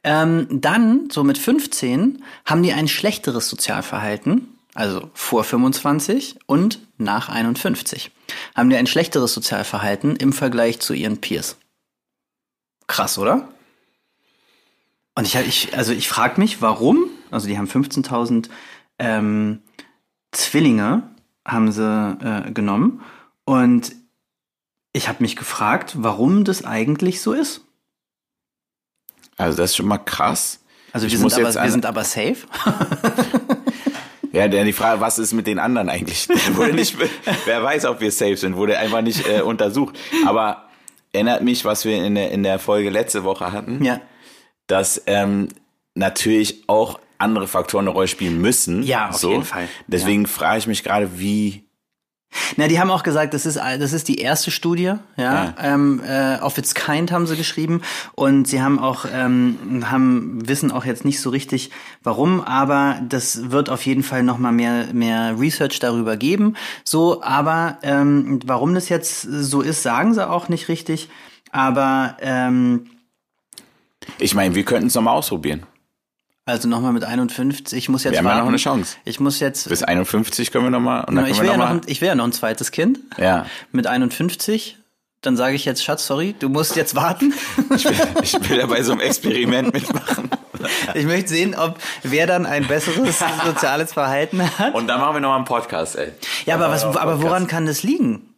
ähm, 0.03 0.47
dann, 0.51 1.07
so 1.09 1.23
mit 1.23 1.37
15, 1.37 2.21
haben 2.43 2.61
die 2.61 2.73
ein 2.73 2.89
schlechteres 2.89 3.47
Sozialverhalten, 3.47 4.56
also 4.77 5.09
vor 5.15 5.43
25 5.43 6.37
und 6.45 6.79
nach 6.99 7.29
51, 7.29 8.11
haben 8.55 8.69
die 8.69 8.75
ein 8.75 8.85
schlechteres 8.85 9.33
Sozialverhalten 9.33 10.15
im 10.15 10.33
Vergleich 10.33 10.79
zu 10.79 10.93
ihren 10.93 11.19
Peers. 11.19 11.57
Krass, 12.85 13.17
oder? 13.17 13.47
Und 15.15 15.25
ich, 15.25 15.35
ich 15.35 15.75
also 15.75 15.93
ich 15.93 16.07
frage 16.07 16.39
mich, 16.39 16.61
warum? 16.61 17.09
Also 17.31 17.47
die 17.47 17.57
haben 17.57 17.67
15.000 17.67 18.49
ähm, 18.99 19.63
Zwillinge 20.31 21.09
haben 21.43 21.71
sie 21.71 21.81
äh, 21.83 22.51
genommen 22.51 23.01
und 23.45 23.95
ich 24.93 25.09
habe 25.09 25.23
mich 25.23 25.35
gefragt, 25.35 25.95
warum 25.97 26.43
das 26.43 26.63
eigentlich 26.63 27.21
so 27.21 27.33
ist. 27.33 27.61
Also 29.37 29.57
das 29.57 29.71
ist 29.71 29.77
schon 29.77 29.87
mal 29.87 29.97
krass. 29.97 30.59
Also 30.93 31.09
wir 31.09 31.17
sind, 31.17 31.33
aber, 31.33 31.63
wir 31.63 31.71
sind 31.71 31.85
aber 31.85 32.03
safe. 32.03 32.37
Ja, 34.31 34.47
dann 34.47 34.65
die 34.65 34.73
Frage, 34.73 35.01
was 35.01 35.19
ist 35.19 35.33
mit 35.33 35.47
den 35.47 35.59
anderen 35.59 35.89
eigentlich? 35.89 36.27
wurde 36.53 36.73
nicht, 36.73 36.95
wer 37.45 37.63
weiß, 37.63 37.85
ob 37.85 38.01
wir 38.01 38.11
safe 38.11 38.37
sind, 38.37 38.55
wurde 38.55 38.77
einfach 38.77 39.01
nicht 39.01 39.27
äh, 39.27 39.41
untersucht. 39.41 39.97
Aber 40.25 40.67
erinnert 41.13 41.43
mich, 41.43 41.65
was 41.65 41.85
wir 41.85 42.03
in 42.03 42.15
der, 42.15 42.31
in 42.31 42.43
der 42.43 42.59
Folge 42.59 42.89
letzte 42.89 43.23
Woche 43.23 43.51
hatten, 43.51 43.83
ja. 43.83 43.99
dass 44.67 45.01
ähm, 45.05 45.49
natürlich 45.95 46.63
auch 46.67 46.99
andere 47.17 47.47
Faktoren 47.47 47.87
eine 47.87 47.93
Rolle 47.93 48.07
spielen 48.07 48.39
müssen. 48.39 48.83
Ja, 48.83 49.09
auf 49.09 49.23
jeden 49.23 49.43
Fall. 49.43 49.67
Deswegen 49.87 50.27
frage 50.27 50.59
ich 50.59 50.67
mich 50.67 50.83
gerade, 50.83 51.19
wie 51.19 51.66
Na, 52.57 52.67
die 52.67 52.79
haben 52.79 52.91
auch 52.91 53.03
gesagt, 53.03 53.33
das 53.33 53.45
ist 53.45 53.57
das 53.57 53.93
ist 53.93 54.07
die 54.07 54.17
erste 54.19 54.51
Studie, 54.51 54.83
ja, 54.83 54.99
Ja. 55.17 55.53
Ähm, 55.61 56.01
äh, 56.05 56.39
of 56.41 56.57
its 56.57 56.75
kind 56.75 57.11
haben 57.11 57.25
sie 57.25 57.35
geschrieben 57.37 57.81
und 58.15 58.47
sie 58.47 58.61
haben 58.61 58.79
auch 58.79 59.05
ähm, 59.11 59.83
haben 59.89 60.47
wissen 60.47 60.71
auch 60.71 60.85
jetzt 60.85 61.05
nicht 61.05 61.21
so 61.21 61.29
richtig 61.29 61.71
warum, 62.03 62.41
aber 62.41 62.99
das 63.07 63.51
wird 63.51 63.69
auf 63.69 63.85
jeden 63.85 64.03
Fall 64.03 64.23
noch 64.23 64.37
mal 64.37 64.51
mehr 64.51 64.87
mehr 64.93 65.39
Research 65.39 65.79
darüber 65.79 66.17
geben. 66.17 66.55
So, 66.83 67.23
aber 67.23 67.77
ähm, 67.81 68.39
warum 68.45 68.73
das 68.73 68.89
jetzt 68.89 69.21
so 69.21 69.61
ist, 69.61 69.83
sagen 69.83 70.13
sie 70.13 70.27
auch 70.27 70.49
nicht 70.49 70.67
richtig. 70.67 71.09
Aber 71.51 72.17
ähm, 72.21 72.87
Ich 74.19 74.35
meine, 74.35 74.53
wir 74.55 74.63
könnten 74.63 74.87
es 74.87 74.95
nochmal 74.95 75.15
ausprobieren. 75.15 75.65
Also 76.47 76.69
noch 76.69 76.79
mal 76.79 76.93
mit 76.93 77.03
51, 77.03 77.77
ich 77.77 77.89
muss 77.89 78.05
jetzt 78.05 78.13
Wir 78.13 78.19
haben 78.19 78.27
ja 78.27 78.39
noch 78.39 78.47
eine 78.47 78.57
Chance. 78.57 78.95
Ich 79.03 79.19
muss 79.19 79.41
jetzt 79.41 79.67
Bis 79.67 79.83
51 79.83 80.51
können 80.51 80.63
wir 80.63 80.71
nochmal. 80.71 81.03
Dann 81.05 81.25
ich 81.27 81.39
will 81.39 81.45
ja 81.45 81.57
noch 81.57 81.65
noch 81.65 81.69
mal, 81.69 81.75
ein, 81.75 81.81
ich 81.87 81.99
will 81.99 82.07
ja 82.07 82.15
noch 82.15 82.23
ein 82.23 82.31
zweites 82.31 82.71
Kind. 82.71 82.99
Ja. 83.17 83.45
Mit 83.73 83.85
51. 83.85 84.77
Dann 85.21 85.35
sage 85.35 85.55
ich 85.55 85.65
jetzt, 85.65 85.83
Schatz, 85.83 86.07
sorry, 86.07 86.35
du 86.39 86.47
musst 86.47 86.75
jetzt 86.77 86.95
warten. 86.95 87.33
Ich 87.75 87.83
will, 87.83 87.95
ich 88.21 88.49
will 88.49 88.59
ja 88.59 88.65
bei 88.67 88.81
so 88.81 88.93
einem 88.93 89.01
Experiment 89.01 89.73
mitmachen. 89.73 90.29
Ich 90.93 91.05
möchte 91.05 91.29
sehen, 91.29 91.53
ob 91.53 91.79
wer 92.03 92.27
dann 92.27 92.45
ein 92.45 92.65
besseres 92.65 93.21
soziales 93.45 93.93
Verhalten 93.93 94.41
hat. 94.57 94.73
Und 94.73 94.87
dann 94.87 95.01
machen 95.01 95.15
wir 95.15 95.19
nochmal 95.19 95.37
einen 95.37 95.45
Podcast, 95.45 95.97
ey. 95.97 96.13
Ja, 96.45 96.55
aber 96.55 96.69
was, 96.71 96.83
aber 96.83 97.21
woran 97.21 97.47
kann 97.47 97.65
das 97.65 97.83
liegen? 97.83 98.33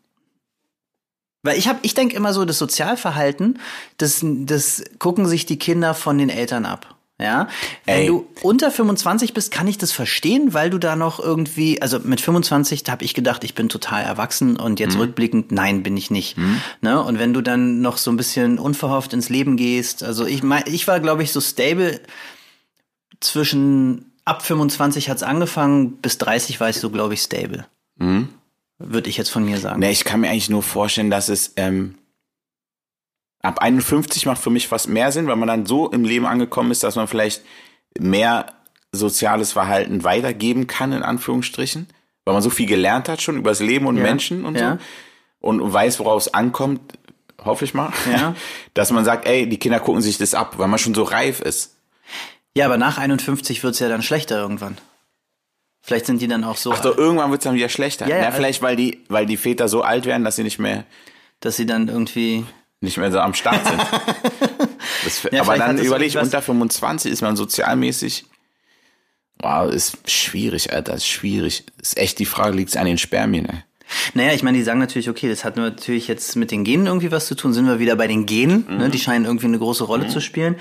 Weil 1.43 1.57
ich 1.57 1.67
habe, 1.67 1.79
ich 1.83 1.93
denke 1.93 2.15
immer 2.15 2.33
so, 2.33 2.43
das 2.43 2.57
Sozialverhalten, 2.57 3.59
das, 3.97 4.21
das 4.23 4.83
gucken 4.97 5.27
sich 5.27 5.45
die 5.45 5.59
Kinder 5.59 5.93
von 5.93 6.17
den 6.17 6.29
Eltern 6.29 6.65
ab. 6.65 6.95
Ja, 7.21 7.49
wenn 7.85 7.95
Ey. 7.95 8.07
du 8.07 8.27
unter 8.43 8.71
25 8.71 9.33
bist, 9.33 9.51
kann 9.51 9.67
ich 9.67 9.77
das 9.77 9.91
verstehen, 9.91 10.53
weil 10.53 10.69
du 10.69 10.77
da 10.77 10.95
noch 10.95 11.19
irgendwie, 11.19 11.81
also 11.81 11.99
mit 11.99 12.21
25 12.21 12.85
habe 12.87 13.03
ich 13.03 13.13
gedacht, 13.13 13.43
ich 13.43 13.55
bin 13.55 13.67
total 13.67 14.03
erwachsen 14.03 14.55
und 14.55 14.79
jetzt 14.79 14.97
rückblickend, 14.97 15.51
nein, 15.51 15.83
bin 15.83 15.97
ich 15.97 16.11
nicht. 16.11 16.37
Ne? 16.79 17.03
Und 17.03 17.19
wenn 17.19 17.33
du 17.33 17.41
dann 17.41 17.81
noch 17.81 17.97
so 17.97 18.09
ein 18.09 18.15
bisschen 18.15 18.57
unverhofft 18.57 19.11
ins 19.11 19.27
Leben 19.27 19.57
gehst, 19.57 20.01
also 20.01 20.25
ich 20.25 20.43
mein, 20.43 20.63
ich 20.67 20.87
war, 20.87 21.01
glaube 21.01 21.21
ich, 21.21 21.33
so 21.33 21.41
stable 21.41 21.99
zwischen 23.19 24.13
ab 24.23 24.45
25 24.45 25.09
hat's 25.09 25.23
angefangen, 25.23 25.97
bis 25.97 26.19
30 26.19 26.61
war 26.61 26.69
ich 26.69 26.77
so, 26.77 26.89
glaube 26.89 27.15
ich, 27.15 27.21
stable. 27.21 27.65
Würde 28.77 29.09
ich 29.09 29.17
jetzt 29.17 29.29
von 29.29 29.43
mir 29.43 29.57
sagen. 29.57 29.81
Ne, 29.81 29.91
ich 29.91 30.05
kann 30.05 30.21
mir 30.21 30.29
eigentlich 30.29 30.49
nur 30.49 30.63
vorstellen, 30.63 31.09
dass 31.09 31.27
es 31.27 31.51
ähm, 31.57 31.95
ab 33.41 33.59
51 33.59 34.25
macht 34.25 34.41
für 34.41 34.49
mich 34.49 34.67
fast 34.67 34.87
mehr 34.89 35.11
Sinn, 35.11 35.27
weil 35.27 35.35
man 35.35 35.47
dann 35.47 35.65
so 35.65 35.89
im 35.89 36.03
Leben 36.03 36.25
angekommen 36.25 36.71
ist, 36.71 36.83
dass 36.83 36.95
man 36.95 37.07
vielleicht 37.07 37.41
mehr 37.99 38.53
soziales 38.91 39.51
Verhalten 39.53 40.03
weitergeben 40.03 40.67
kann, 40.67 40.91
in 40.93 41.03
Anführungsstrichen, 41.03 41.87
weil 42.25 42.33
man 42.33 42.43
so 42.43 42.49
viel 42.49 42.65
gelernt 42.65 43.07
hat 43.07 43.21
schon 43.21 43.37
über 43.37 43.51
das 43.51 43.59
Leben 43.59 43.85
und 43.85 43.97
Ja, 43.97 44.03
Menschen 44.03 44.45
und 44.45 44.55
ja. 44.55 44.73
so 44.73 44.79
und 45.41 45.73
weiß, 45.73 45.99
worauf 45.99 46.21
es 46.23 46.33
ankommt, 46.33 46.81
hoffe 47.43 47.63
ich 47.65 47.73
mal, 47.73 47.93
Ja. 48.11 48.35
dass 48.73 48.91
man 48.91 49.05
sagt, 49.05 49.25
ey, 49.25 49.47
die 49.47 49.57
Kinder 49.57 49.79
gucken 49.79 50.01
sich 50.01 50.17
das 50.17 50.33
ab, 50.33 50.55
weil 50.57 50.67
man 50.67 50.79
schon 50.79 50.93
so 50.95 51.03
reif 51.03 51.39
ist. 51.39 51.75
Ja, 52.57 52.65
aber 52.65 52.77
nach 52.77 52.97
51 52.97 53.63
wird's 53.63 53.79
ja 53.79 53.87
dann 53.87 54.01
schlechter 54.01 54.37
irgendwann. 54.37 54.77
Vielleicht 55.81 56.07
sind 56.07 56.21
die 56.21 56.27
dann 56.27 56.43
auch 56.43 56.57
so, 56.57 56.73
Ach 56.73 56.83
so, 56.83 56.93
irgendwann 56.95 57.31
wird 57.31 57.39
es 57.41 57.45
dann 57.45 57.55
wieder 57.55 57.69
schlechter. 57.69 58.05
Ja, 58.07 58.15
ja, 58.15 58.21
Ja, 58.21 58.27
also- 58.27 58.37
vielleicht, 58.37 58.61
weil 58.61 58.75
die, 58.75 59.05
weil 59.07 59.25
die 59.25 59.37
Väter 59.37 59.69
so 59.69 59.81
alt 59.81 60.05
werden, 60.05 60.23
dass 60.25 60.35
sie 60.35 60.43
nicht 60.43 60.59
mehr 60.59 60.83
dass 61.41 61.55
sie 61.55 61.65
dann 61.65 61.87
irgendwie 61.87 62.43
nicht 62.81 62.97
mehr 62.97 63.11
so 63.11 63.19
am 63.19 63.33
Start 63.33 63.65
sind. 63.65 63.81
Das, 65.03 65.23
Ja, 65.31 65.43
aber 65.43 65.57
dann 65.57 65.69
hat 65.69 65.77
das 65.79 65.85
überleg 65.85 66.09
ich, 66.09 66.17
unter 66.17 66.41
25 66.41 67.09
ist 67.09 67.21
man 67.21 67.37
sozialmäßig. 67.37 68.25
Wow, 69.41 69.71
ist 69.71 69.97
schwierig, 70.09 70.73
Alter, 70.73 70.95
ist 70.95 71.07
schwierig. 71.07 71.63
Ist 71.81 71.97
echt 71.97 72.19
die 72.19 72.25
Frage, 72.25 72.57
liegt 72.57 72.71
es 72.71 72.75
an 72.75 72.85
den 72.85 72.97
Spermien, 72.97 73.45
ey? 73.45 73.63
Naja, 74.13 74.33
ich 74.33 74.43
meine, 74.43 74.57
die 74.57 74.63
sagen 74.63 74.79
natürlich, 74.79 75.09
okay, 75.09 75.29
das 75.29 75.45
hat 75.45 75.55
natürlich 75.55 76.07
jetzt 76.07 76.35
mit 76.35 76.51
den 76.51 76.65
Genen 76.65 76.85
irgendwie 76.85 77.11
was 77.11 77.27
zu 77.27 77.35
tun. 77.35 77.53
Sind 77.53 77.65
wir 77.65 77.79
wieder 77.79 77.95
bei 77.95 78.07
den 78.07 78.25
Genen? 78.25 78.65
Ne? 78.77 78.89
Die 78.89 78.99
scheinen 78.99 79.25
irgendwie 79.25 79.47
eine 79.47 79.57
große 79.57 79.85
Rolle 79.85 80.07
zu 80.09 80.19
spielen. 80.19 80.57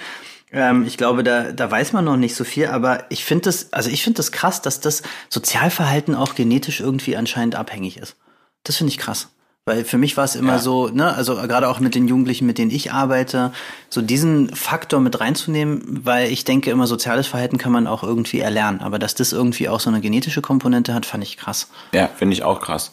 Ähm, 0.51 0.87
ich 0.87 0.97
glaube, 0.97 1.23
da, 1.25 1.53
da 1.53 1.71
weiß 1.71 1.93
man 1.93 2.05
noch 2.05 2.17
nicht 2.17 2.35
so 2.35 2.45
viel, 2.45 2.69
aber 2.69 3.05
ich 3.11 3.25
finde 3.25 3.45
das, 3.45 3.73
also 3.73 3.91
ich 3.91 4.03
finde 4.03 4.19
das 4.19 4.33
krass, 4.33 4.63
dass 4.63 4.81
das 4.81 5.03
Sozialverhalten 5.29 6.15
auch 6.15 6.35
genetisch 6.35 6.81
irgendwie 6.81 7.17
anscheinend 7.17 7.55
abhängig 7.55 7.99
ist. 7.99 8.17
Das 8.65 8.77
finde 8.77 8.93
ich 8.93 8.99
krass. 8.99 9.29
Weil 9.69 9.85
für 9.85 9.99
mich 9.99 10.17
war 10.17 10.25
es 10.25 10.35
immer 10.35 10.55
Ja. 10.55 10.59
so, 10.59 10.89
ne, 10.89 11.15
also 11.15 11.35
gerade 11.37 11.69
auch 11.69 11.79
mit 11.79 11.95
den 11.95 12.09
Jugendlichen, 12.09 12.47
mit 12.47 12.57
denen 12.57 12.71
ich 12.71 12.91
arbeite, 12.91 13.53
so 13.91 14.01
diesen 14.01 14.49
Faktor 14.57 14.99
mit 15.01 15.21
reinzunehmen, 15.21 16.01
weil 16.05 16.33
ich 16.33 16.45
denke 16.45 16.71
immer, 16.71 16.87
soziales 16.87 17.27
Verhalten 17.27 17.59
kann 17.59 17.71
man 17.71 17.87
auch 17.87 18.03
irgendwie 18.03 18.41
erlernen. 18.41 18.81
Aber 18.81 18.99
dass 18.99 19.15
das 19.15 19.33
irgendwie 19.33 19.69
auch 19.69 19.81
so 19.81 19.91
eine 19.91 20.01
genetische 20.01 20.41
Komponente 20.41 20.95
hat, 20.95 21.05
fand 21.05 21.23
ich 21.23 21.37
krass. 21.37 21.69
Ja, 21.93 22.09
finde 22.17 22.33
ich 22.33 22.43
auch 22.43 22.61
krass. 22.61 22.93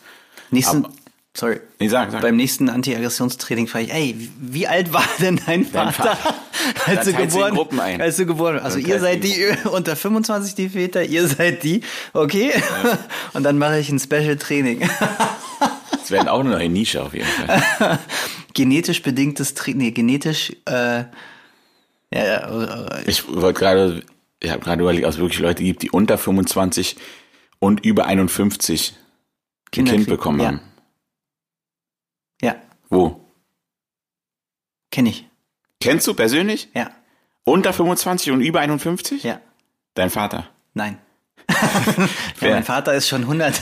Nächsten, 0.52 0.84
Aber- 0.86 0.94
sorry. 1.34 1.62
Nee, 1.80 1.88
sag, 1.88 2.12
sag. 2.12 2.22
Beim 2.22 2.36
nächsten 2.36 2.70
Anti-Aggressionstraining 2.70 3.68
frage 3.68 3.86
ich, 3.86 3.94
ey, 3.94 4.30
wie 4.40 4.68
alt 4.68 4.94
war 4.94 5.04
denn 5.22 5.40
dein 5.46 5.66
Vater, 5.66 5.92
Vater. 5.94 6.36
als, 6.88 7.06
du 7.06 7.14
geboren, 7.14 7.54
Gruppen 7.56 7.80
ein. 7.80 8.02
als 8.02 8.18
du 8.18 8.26
geboren 8.26 8.60
Also 8.60 8.80
Dann 8.80 8.90
ihr 8.90 9.00
seid 9.00 9.24
du 9.24 9.28
die 9.28 9.48
unter 9.70 9.96
25 9.96 10.56
die 10.56 10.70
Väter, 10.70 11.04
ihr 11.04 11.28
seid 11.28 11.64
die, 11.64 11.82
okay? 12.14 12.52
Und 13.34 13.44
dann 13.44 13.58
mache 13.58 13.80
ich 13.80 13.90
ein 13.90 14.00
Special-Training. 14.00 14.82
Das 16.06 16.12
werden 16.12 16.28
auch 16.28 16.42
eine 16.42 16.52
neue 16.52 16.70
Nische 16.70 17.02
auf 17.02 17.16
jeden 17.16 17.26
Fall. 17.26 18.00
genetisch 18.54 19.02
bedingtes 19.02 19.56
Training, 19.56 19.78
nee, 19.88 19.92
genetisch, 19.92 20.52
äh, 20.66 21.00
ja, 21.00 21.06
ja, 22.12 22.88
äh, 23.00 23.10
Ich 23.10 23.28
wollte 23.28 23.60
gerade, 23.60 24.04
ich 24.40 24.52
habe 24.52 24.62
gerade 24.62 24.84
überlegt, 24.84 25.04
ob 25.06 25.12
es 25.14 25.18
wirklich 25.18 25.40
Leute 25.40 25.64
gibt, 25.64 25.82
die 25.82 25.90
unter 25.90 26.20
25 26.20 26.98
und 27.58 27.84
über 27.84 28.06
51 28.06 28.94
ein 29.76 29.86
Kind 29.86 30.06
bekommen 30.06 30.40
Ja. 30.42 30.46
haben. 30.50 30.62
ja, 32.40 32.56
Wo? 32.90 33.20
kenne 34.92 35.10
ich, 35.10 35.26
Kennst 35.82 36.06
du 36.06 36.14
persönlich? 36.14 36.70
ja, 36.76 36.92
Unter 37.46 37.74
25 37.74 38.30
und 38.32 38.42
über 38.42 38.60
51? 38.60 39.24
ja, 39.24 39.42
Dein 39.96 40.12
Vater. 40.12 40.48
nein. 40.76 41.00
ja, 42.42 42.50
mein 42.52 42.64
Vater 42.64 42.94
ist 42.94 43.08
schon 43.08 43.22
100. 43.22 43.62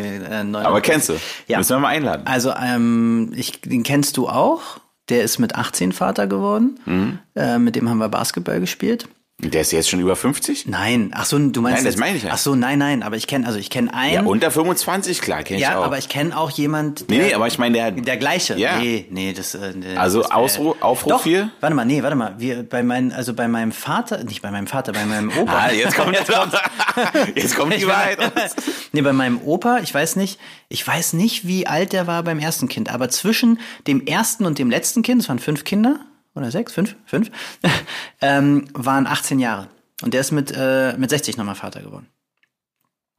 äh, 0.00 0.44
neun- 0.44 0.64
Aber 0.66 0.80
kennst 0.80 1.08
du? 1.08 1.14
Ja. 1.46 1.58
Müssen 1.58 1.76
wir 1.76 1.80
mal 1.80 1.88
einladen. 1.88 2.26
Also, 2.26 2.52
ähm, 2.54 3.32
ich, 3.36 3.60
den 3.60 3.82
kennst 3.82 4.16
du 4.16 4.28
auch. 4.28 4.62
Der 5.10 5.22
ist 5.22 5.38
mit 5.38 5.54
18 5.54 5.92
Vater 5.92 6.26
geworden. 6.26 6.80
Mhm. 6.86 7.18
Äh, 7.34 7.58
mit 7.58 7.76
dem 7.76 7.88
haben 7.90 7.98
wir 7.98 8.08
Basketball 8.08 8.58
gespielt. 8.60 9.06
Der 9.40 9.62
ist 9.62 9.72
jetzt 9.72 9.90
schon 9.90 9.98
über 9.98 10.14
50? 10.14 10.68
Nein, 10.68 11.10
ach 11.12 11.24
so, 11.26 11.36
du 11.38 11.60
meinst 11.60 11.78
Nein, 11.78 11.84
das 11.84 11.94
jetzt, 11.94 11.98
meine 12.00 12.16
ich 12.16 12.22
ja. 12.22 12.30
Ach 12.32 12.38
so, 12.38 12.54
nein, 12.54 12.78
nein, 12.78 13.02
aber 13.02 13.16
ich 13.16 13.26
kenne, 13.26 13.46
also 13.46 13.58
ich 13.58 13.68
kenne 13.68 13.92
einen. 13.92 14.14
Ja, 14.14 14.22
unter 14.22 14.50
25, 14.52 15.20
klar, 15.20 15.42
kenn 15.42 15.56
ich 15.56 15.62
ja, 15.62 15.76
auch. 15.80 15.84
aber 15.84 15.98
ich 15.98 16.08
kenne 16.08 16.38
auch 16.38 16.50
jemand. 16.52 17.10
nee, 17.10 17.16
der- 17.18 17.26
nee, 17.26 17.34
aber 17.34 17.48
ich 17.48 17.58
meine, 17.58 17.74
der, 17.74 17.90
Der 17.90 18.16
gleiche. 18.16 18.56
Ja. 18.56 18.78
Nee, 18.78 19.06
nee, 19.10 19.32
das. 19.32 19.56
Äh, 19.56 19.72
Also 19.96 20.22
das 20.22 20.30
Ausru- 20.30 20.80
Aufruf 20.80 21.10
Doch, 21.10 21.24
hier? 21.24 21.50
Warte 21.60 21.74
mal, 21.74 21.84
nee, 21.84 22.00
warte 22.04 22.14
mal. 22.16 22.36
Wir, 22.38 22.62
bei 22.62 22.84
meinen, 22.84 23.10
also 23.12 23.34
bei 23.34 23.48
meinem 23.48 23.72
Vater, 23.72 24.22
nicht 24.22 24.40
bei 24.40 24.52
meinem 24.52 24.68
Vater, 24.68 24.92
bei 24.92 25.04
meinem 25.04 25.30
Opa. 25.36 25.52
Ah, 25.66 25.72
jetzt 25.72 25.96
kommt, 25.96 26.14
jetzt 26.14 26.30
kommt, 26.32 26.52
jetzt 27.34 27.56
kommt 27.56 27.74
die 27.76 27.86
Wahrheit. 27.88 28.18
nee, 28.92 29.02
bei 29.02 29.12
meinem 29.12 29.40
Opa, 29.42 29.78
ich 29.82 29.92
weiß 29.92 30.14
nicht, 30.14 30.38
ich 30.68 30.86
weiß 30.86 31.12
nicht, 31.14 31.44
wie 31.46 31.66
alt 31.66 31.92
der 31.92 32.06
war 32.06 32.22
beim 32.22 32.38
ersten 32.38 32.68
Kind, 32.68 32.88
aber 32.88 33.08
zwischen 33.08 33.58
dem 33.88 34.06
ersten 34.06 34.46
und 34.46 34.60
dem 34.60 34.70
letzten 34.70 35.02
Kind, 35.02 35.22
es 35.22 35.28
waren 35.28 35.40
fünf 35.40 35.64
Kinder, 35.64 35.98
oder 36.34 36.50
sechs, 36.50 36.72
fünf, 36.72 36.96
fünf, 37.06 37.30
ähm, 38.20 38.66
waren 38.74 39.06
18 39.06 39.38
Jahre. 39.38 39.68
Und 40.02 40.12
der 40.14 40.20
ist 40.20 40.32
mit, 40.32 40.52
äh, 40.56 40.94
mit 40.98 41.10
60 41.10 41.36
nochmal 41.36 41.54
Vater 41.54 41.80
geworden. 41.82 42.08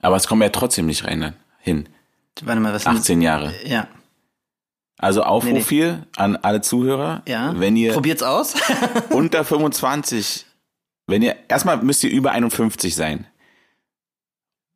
Aber 0.02 0.16
es 0.18 0.28
kommen 0.28 0.42
ja 0.42 0.50
trotzdem 0.50 0.86
nicht 0.86 1.06
rein, 1.06 1.34
hin. 1.60 1.88
Warte 2.44 2.60
mal, 2.60 2.74
was 2.74 2.84
sind- 2.84 2.98
18 2.98 3.22
Jahre. 3.22 3.54
Ja, 3.66 3.88
Also 4.98 5.24
Aufruf 5.24 5.52
Nee, 5.52 5.60
nee. 5.60 5.66
hier 5.68 6.08
an 6.18 6.36
alle 6.36 6.62
Zuhörer. 6.62 7.24
ja. 7.28 7.58
Wenn 7.60 7.76
ihr 7.78 7.94
Probiert's 7.94 8.24
aus. 8.24 8.56
unter 9.10 9.44
25, 9.46 10.46
wenn 11.08 11.22
ihr, 11.22 11.36
erstmal 11.48 11.78
müsst 11.78 12.04
ihr 12.04 12.12
über 12.12 12.32
51 12.32 12.94
sein. 12.96 13.26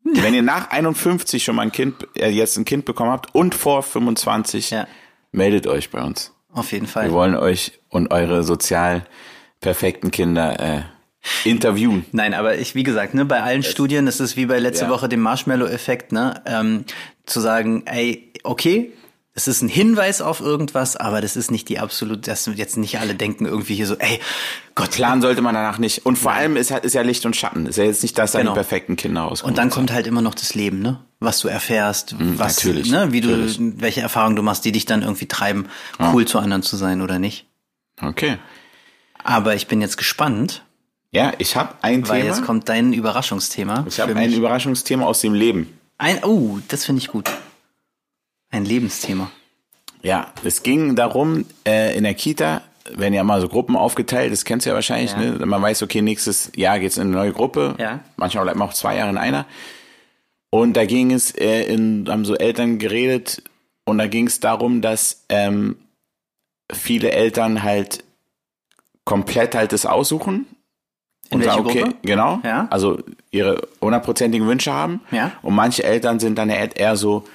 Wenn 0.03 0.33
ihr 0.33 0.41
nach 0.41 0.71
51 0.71 1.43
schon 1.43 1.55
mal 1.57 1.63
ein 1.63 1.71
Kind, 1.71 2.07
äh, 2.17 2.29
jetzt 2.29 2.57
ein 2.57 2.65
Kind 2.65 2.85
bekommen 2.85 3.11
habt 3.11 3.35
und 3.35 3.53
vor 3.53 3.83
25, 3.83 4.71
ja, 4.71 4.87
meldet 5.31 5.67
euch 5.67 5.91
bei 5.91 6.01
uns. 6.01 6.33
auf 6.53 6.71
jeden 6.71 6.85
Wir 6.87 6.91
Fall. 6.91 7.11
wollen 7.11 7.35
euch 7.35 7.78
und 7.89 8.11
eure 8.11 8.43
sozial 8.43 9.03
perfekten 9.61 10.11
Kinder 10.11 10.59
äh, 10.59 10.81
interviewen. 11.43 12.05
Nein, 12.11 12.33
aber 12.33 12.57
ich, 12.57 12.75
wie 12.75 12.83
gesagt, 12.83 13.13
ne, 13.13 13.25
bei 13.25 13.41
allen 13.41 13.63
Studien 13.63 14.07
ist 14.07 14.19
es 14.19 14.37
wie 14.37 14.45
bei 14.45 14.59
letzte 14.59 14.85
Ja. 14.85 14.91
Woche 14.91 15.09
dem 15.09 15.19
Marshmallow-Effekt, 15.21 16.11
ne, 16.11 16.41
ähm, 16.45 16.85
zu 17.25 17.39
sagen, 17.41 17.83
ey, 17.85 18.31
okay, 18.43 18.93
es 19.35 19.47
ist 19.47 19.61
ein 19.61 19.69
Hinweis 19.69 20.21
auf 20.21 20.41
irgendwas, 20.41 20.95
aber 20.97 21.21
das 21.21 21.37
ist 21.37 21.49
nicht 21.51 21.69
die 21.69 21.79
absolut, 21.79 22.27
dass 22.27 22.49
jetzt 22.55 22.77
nicht 22.77 22.99
alle 22.99 23.15
denken 23.15 23.45
irgendwie 23.45 23.75
hier 23.75 23.87
so, 23.87 23.95
ey, 23.95 24.19
Gott, 24.75 24.91
Planen 24.91 25.21
sollte 25.21 25.41
man 25.41 25.55
danach 25.55 25.77
nicht. 25.77 26.05
Und 26.05 26.17
vor 26.17 26.31
allem 26.33 26.57
ist, 26.57 26.71
ist 26.71 26.93
ja 26.93 27.01
Licht 27.03 27.25
und 27.25 27.35
Schatten. 27.35 27.65
Ist 27.65 27.77
ja 27.77 27.83
jetzt 27.85 28.01
nicht, 28.01 28.17
dass 28.17 28.31
da 28.33 28.39
Genau. 28.39 28.51
die 28.51 28.55
perfekten 28.55 28.95
Kinder 28.95 29.21
rauskommen. 29.21 29.51
Und 29.53 29.57
dann 29.57 29.69
kommt 29.69 29.93
halt 29.93 30.07
immer 30.07 30.21
noch 30.21 30.35
das 30.35 30.55
Leben, 30.55 30.81
ne? 30.81 30.99
Was 31.21 31.39
du 31.39 31.47
erfährst, 31.47 32.15
was, 32.17 32.57
natürlich, 32.57 32.89
ne, 32.91 33.11
wie 33.11 33.21
natürlich. 33.21 33.57
du, 33.57 33.73
welche 33.81 34.01
Erfahrungen 34.01 34.35
du 34.37 34.41
machst, 34.41 34.63
die 34.65 34.71
dich 34.71 34.85
dann 34.85 35.03
irgendwie 35.03 35.27
treiben, 35.27 35.67
cool 35.99 36.25
zu 36.25 36.39
anderen 36.39 36.63
zu 36.63 36.75
sein 36.77 37.01
oder 37.01 37.19
nicht. 37.19 37.45
Okay. 38.01 38.37
Aber 39.23 39.55
ich 39.55 39.67
bin 39.67 39.81
jetzt 39.81 39.97
gespannt, 39.97 40.63
Ja, 41.11 41.33
ich 41.39 41.55
habe 41.55 41.75
ein 41.81 42.07
weil 42.07 42.21
Thema. 42.21 42.33
jetzt 42.35 42.45
kommt 42.45 42.69
dein 42.69 42.93
Überraschungsthema. 42.93 43.85
ich 43.87 43.99
habe 43.99 44.15
ein. 44.15 44.31
Überraschungsthema 44.33 45.05
aus 45.05 45.21
dem 45.21 45.33
Leben. 45.33 45.77
ein, 45.97 46.23
oh, 46.23 46.59
das 46.67 46.85
finde 46.85 47.01
ich 47.01 47.07
gut. 47.09 47.29
Ein 48.51 48.65
Lebensthema. 48.65 49.29
Ja, 50.01 50.31
es 50.43 50.63
ging 50.63 50.95
darum, 50.95 51.45
äh, 51.67 51.95
in 51.97 52.03
der 52.03 52.13
Kita 52.13 52.61
werden 52.91 53.13
ja 53.13 53.23
mal 53.23 53.41
so 53.41 53.47
Gruppen 53.49 53.75
aufgeteilt, 53.75 54.31
das 54.31 54.45
kennst 54.45 54.65
du 54.65 54.69
ja 54.71 54.75
wahrscheinlich, 54.75 55.11
Ja. 55.11 55.19
ne? 55.19 55.45
Man 55.45 55.61
weiß, 55.61 55.83
okay, 55.83 56.01
nächstes 56.01 56.51
Jahr 56.55 56.79
geht's 56.79 56.97
in 56.97 57.03
eine 57.03 57.11
neue 57.11 57.33
Gruppe. 57.33 57.75
Ja. 57.77 57.99
Manchmal 58.15 58.45
bleibt 58.45 58.57
man 58.57 58.69
auch 58.69 58.73
zwei 58.73 58.95
Jahre 58.95 59.09
in 59.11 59.17
einer. 59.17 59.45
Und 60.49 60.73
da 60.73 60.85
ging 60.85 61.11
es, 61.11 61.31
äh, 61.35 61.63
in, 61.63 62.07
haben 62.09 62.25
so 62.25 62.35
Eltern 62.35 62.79
geredet 62.79 63.43
und 63.85 63.97
da 63.99 64.07
ging 64.07 64.25
es 64.25 64.39
darum, 64.39 64.81
dass 64.81 65.25
ähm, 65.29 65.75
viele 66.71 67.11
Eltern 67.11 67.63
halt 67.63 68.03
komplett 69.05 69.55
halt 69.55 69.73
das 69.73 69.85
aussuchen. 69.85 70.45
In 71.29 71.35
und 71.35 71.39
welche 71.41 71.55
sagen, 71.55 71.65
okay, 71.67 71.81
Gruppe? 71.81 71.95
genau. 72.01 72.39
Ja. 72.43 72.67
Also 72.69 72.99
ihre 73.31 73.67
hundertprozentigen 73.81 74.47
Wünsche 74.47 74.73
haben. 74.73 75.01
Ja. 75.11 75.31
Und 75.41 75.55
manche 75.55 75.83
Eltern 75.83 76.19
sind 76.19 76.37
dann 76.37 76.49
eher 76.49 76.75
eher 76.75 76.95
so, 76.95 77.25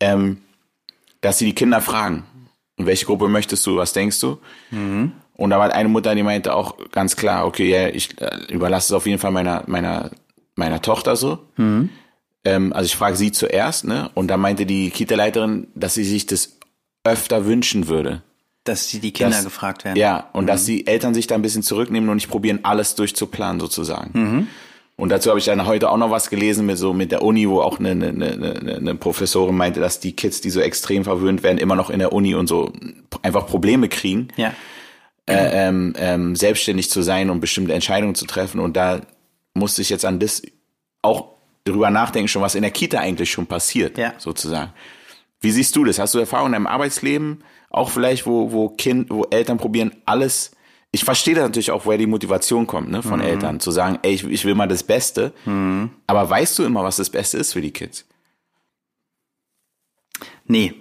ähm, 0.00 0.38
dass 1.20 1.38
sie 1.38 1.46
die 1.46 1.54
Kinder 1.54 1.80
fragen, 1.80 2.24
in 2.76 2.86
welche 2.86 3.06
Gruppe 3.06 3.28
möchtest 3.28 3.64
du, 3.66 3.76
was 3.76 3.92
denkst 3.92 4.20
du? 4.20 4.38
Mhm. 4.70 5.12
Und 5.36 5.50
da 5.50 5.58
war 5.58 5.72
eine 5.72 5.88
Mutter, 5.88 6.14
die 6.14 6.22
meinte 6.22 6.54
auch 6.54 6.76
ganz 6.92 7.16
klar, 7.16 7.46
okay, 7.46 7.68
ja, 7.70 7.88
ich 7.88 8.20
äh, 8.20 8.52
überlasse 8.52 8.92
es 8.92 8.96
auf 8.96 9.06
jeden 9.06 9.18
Fall 9.18 9.32
meiner, 9.32 9.64
meiner, 9.66 10.10
meiner 10.54 10.80
Tochter 10.80 11.16
so. 11.16 11.38
Mhm. 11.56 11.90
Ähm, 12.44 12.72
also 12.72 12.86
ich 12.86 12.96
frage 12.96 13.16
sie 13.16 13.32
zuerst, 13.32 13.84
ne? 13.84 14.10
Und 14.14 14.28
da 14.28 14.36
meinte 14.36 14.66
die 14.66 14.90
Kita-Leiterin, 14.90 15.68
dass 15.74 15.94
sie 15.94 16.04
sich 16.04 16.26
das 16.26 16.58
öfter 17.04 17.46
wünschen 17.46 17.88
würde. 17.88 18.22
Dass 18.64 18.88
die, 18.88 18.98
die 18.98 19.12
Kinder 19.12 19.36
dass, 19.36 19.44
gefragt 19.44 19.84
werden. 19.84 19.96
Ja, 19.98 20.30
und 20.32 20.46
dass 20.46 20.64
die 20.64 20.86
Eltern 20.86 21.14
sich 21.14 21.26
da 21.26 21.34
ein 21.34 21.42
bisschen 21.42 21.62
zurücknehmen 21.62 22.08
und 22.08 22.16
nicht 22.16 22.28
probieren, 22.30 22.60
alles 22.62 22.94
durchzuplanen 22.94 23.60
sozusagen. 23.60 24.10
Mhm. 24.18 24.48
Und 24.96 25.08
dazu 25.08 25.28
habe 25.30 25.38
ich 25.40 25.44
dann 25.44 25.66
heute 25.66 25.90
auch 25.90 25.96
noch 25.96 26.10
was 26.10 26.30
gelesen 26.30 26.66
mit 26.66 26.78
so 26.78 26.92
mit 26.94 27.10
der 27.10 27.22
Uni, 27.22 27.48
wo 27.48 27.60
auch 27.60 27.78
eine, 27.80 27.90
eine, 27.90 28.06
eine, 28.08 28.76
eine 28.76 28.94
Professorin 28.94 29.56
meinte, 29.56 29.80
dass 29.80 29.98
die 29.98 30.12
Kids, 30.14 30.40
die 30.40 30.50
so 30.50 30.60
extrem 30.60 31.02
verwöhnt 31.04 31.42
werden, 31.42 31.58
immer 31.58 31.74
noch 31.74 31.90
in 31.90 31.98
der 31.98 32.12
Uni 32.12 32.34
und 32.36 32.46
so 32.46 32.72
einfach 33.22 33.46
Probleme 33.46 33.88
kriegen, 33.88 34.28
Ja. 34.36 34.52
äh, 35.26 35.66
ähm, 35.68 35.94
ähm, 35.98 36.36
selbstständig 36.36 36.90
zu 36.90 37.02
sein 37.02 37.28
und 37.30 37.40
bestimmte 37.40 37.74
Entscheidungen 37.74 38.14
zu 38.14 38.24
treffen. 38.24 38.60
Und 38.60 38.76
da 38.76 39.00
musste 39.52 39.82
ich 39.82 39.90
jetzt 39.90 40.04
an 40.04 40.20
das 40.20 40.42
auch 41.02 41.34
drüber 41.64 41.90
nachdenken, 41.90 42.28
schon 42.28 42.42
was 42.42 42.54
in 42.54 42.62
der 42.62 42.70
Kita 42.70 42.98
eigentlich 43.00 43.30
schon 43.32 43.46
passiert, 43.46 43.98
Ja. 43.98 44.14
sozusagen. 44.18 44.72
Wie 45.40 45.50
siehst 45.50 45.74
du 45.74 45.84
das? 45.84 45.98
Hast 45.98 46.14
du 46.14 46.18
Erfahrung 46.20 46.46
in 46.46 46.52
deinem 46.52 46.66
Arbeitsleben? 46.68 47.42
Auch 47.74 47.90
vielleicht, 47.90 48.24
wo, 48.24 48.52
wo 48.52 48.68
Kind, 48.68 49.10
wo 49.10 49.24
Eltern 49.24 49.58
probieren, 49.58 49.92
alles. 50.04 50.52
Ich 50.92 51.04
verstehe 51.04 51.34
da 51.34 51.42
natürlich 51.42 51.72
auch, 51.72 51.86
woher 51.86 51.98
die 51.98 52.06
Motivation 52.06 52.68
kommt, 52.68 52.88
ne, 52.88 53.02
von 53.02 53.20
Eltern, 53.20 53.58
zu 53.58 53.72
sagen, 53.72 53.98
ey, 54.02 54.12
ich, 54.12 54.22
ich 54.22 54.44
will 54.44 54.54
mal 54.54 54.68
das 54.68 54.84
Beste. 54.84 55.32
Aber 56.06 56.30
weißt 56.30 56.56
du 56.56 56.62
immer, 56.62 56.84
was 56.84 56.96
das 56.96 57.10
Beste 57.10 57.36
ist 57.36 57.52
für 57.52 57.60
die 57.60 57.72
Kids? 57.72 58.04
Nee. 60.46 60.74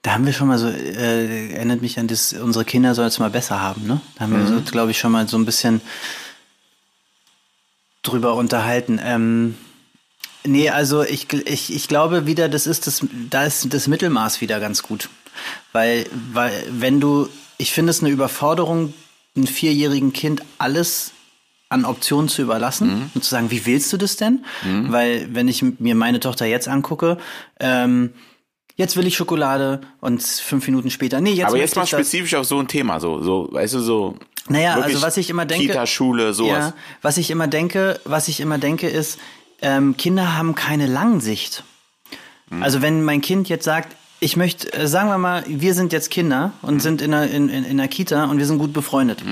Da 0.00 0.14
haben 0.14 0.24
wir 0.24 0.32
schon 0.32 0.48
mal 0.48 0.56
so, 0.56 0.68
äh, 0.68 1.52
erinnert 1.52 1.82
mich 1.82 1.98
an 1.98 2.08
das, 2.08 2.32
unsere 2.32 2.64
Kinder 2.64 2.94
soll 2.94 3.06
es 3.06 3.18
mal 3.18 3.28
besser 3.28 3.60
haben, 3.60 3.86
ne? 3.86 4.00
Da 4.16 4.22
haben 4.22 4.32
wir 4.32 4.46
so, 4.46 4.62
glaube 4.62 4.92
ich, 4.92 4.98
schon 4.98 5.12
mal 5.12 5.28
so 5.28 5.36
ein 5.36 5.44
bisschen 5.44 5.82
drüber 8.02 8.34
unterhalten. 8.34 8.98
Ähm, 9.04 9.56
nee, 10.42 10.70
also 10.70 11.02
ich, 11.02 11.30
ich, 11.32 11.72
ich 11.72 11.86
glaube 11.86 12.26
wieder, 12.26 12.48
das 12.48 12.66
ist 12.66 12.86
das, 12.86 13.06
da 13.28 13.44
ist 13.44 13.72
das 13.74 13.88
Mittelmaß 13.88 14.40
wieder 14.40 14.58
ganz 14.58 14.82
gut. 14.82 15.10
Weil, 15.72 16.06
weil, 16.32 16.52
wenn 16.70 17.00
du, 17.00 17.28
ich 17.58 17.72
finde 17.72 17.90
es 17.90 18.00
eine 18.00 18.10
Überforderung, 18.10 18.94
einem 19.36 19.46
vierjährigen 19.46 20.12
Kind 20.12 20.42
alles 20.58 21.12
an 21.68 21.86
Optionen 21.86 22.28
zu 22.28 22.42
überlassen 22.42 23.10
und 23.14 23.24
zu 23.24 23.30
sagen, 23.30 23.50
wie 23.50 23.64
willst 23.64 23.90
du 23.92 23.96
das 23.96 24.16
denn? 24.16 24.44
Weil 24.62 25.28
wenn 25.32 25.48
ich 25.48 25.62
mir 25.62 25.94
meine 25.94 26.20
Tochter 26.20 26.44
jetzt 26.44 26.68
angucke, 26.68 27.16
ähm, 27.60 28.12
jetzt 28.76 28.96
will 28.96 29.06
ich 29.06 29.16
Schokolade 29.16 29.80
und 30.00 30.22
fünf 30.22 30.66
Minuten 30.66 30.90
später, 30.90 31.20
nee, 31.20 31.32
jetzt 31.32 31.48
Aber 31.48 31.56
jetzt 31.56 31.76
mal 31.76 31.86
spezifisch 31.86 32.34
auf 32.34 32.46
so 32.46 32.58
ein 32.58 32.68
Thema, 32.68 33.00
so, 33.00 33.22
so, 33.22 33.48
weißt 33.50 33.74
du, 33.74 33.80
so. 33.80 34.16
Naja, 34.48 34.74
also 34.74 35.00
was 35.02 35.16
ich 35.16 35.30
immer 35.30 35.46
denke. 35.46 35.68
Kita, 35.68 35.86
Schule, 35.86 36.34
sowas. 36.34 36.50
Ja, 36.50 36.74
was 37.00 37.16
ich 37.16 37.30
immer 37.30 37.46
denke, 37.46 38.00
was 38.04 38.28
ich 38.28 38.40
immer 38.40 38.58
denke, 38.58 38.88
ist, 38.88 39.18
ähm, 39.62 39.96
Kinder 39.96 40.36
haben 40.36 40.54
keine 40.54 40.86
Langsicht. 40.86 41.64
Hm. 42.50 42.62
Also 42.62 42.82
wenn 42.82 43.04
mein 43.04 43.20
Kind 43.20 43.48
jetzt 43.48 43.64
sagt, 43.64 43.96
ich 44.22 44.36
möchte, 44.36 44.72
äh, 44.72 44.86
sagen 44.86 45.08
wir 45.08 45.18
mal, 45.18 45.42
wir 45.46 45.74
sind 45.74 45.92
jetzt 45.92 46.10
Kinder 46.10 46.52
und 46.62 46.74
Hm. 46.74 46.80
sind 46.80 47.02
in 47.02 47.10
der, 47.10 47.30
in, 47.30 47.48
in, 47.48 47.64
in 47.64 47.76
der 47.76 47.88
Kita 47.88 48.24
und 48.24 48.38
wir 48.38 48.46
sind 48.46 48.58
gut 48.58 48.72
befreundet. 48.72 49.22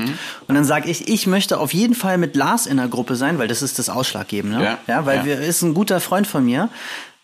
Und 0.49 0.55
dann 0.55 0.65
sage 0.65 0.91
ich, 0.91 1.09
ich 1.09 1.27
möchte 1.27 1.59
auf 1.59 1.73
jeden 1.73 1.95
Fall 1.95 2.19
mit 2.19 2.35
Lars 2.35 2.67
in 2.67 2.77
der 2.77 2.89
Gruppe 2.89 3.15
sein, 3.17 3.39
weil 3.39 3.49
das 3.49 3.63
ist 3.63 3.79
das 3.79 3.89
Ausschlaggebende. 3.89 4.63
Ja, 4.63 4.79
ja 4.87 5.07
weil 5.07 5.19
ja. 5.19 5.25
wir 5.25 5.41
ist 5.41 5.63
ein 5.63 5.75
guter 5.75 6.01
Freund 6.01 6.27
von 6.27 6.45
mir. 6.45 6.69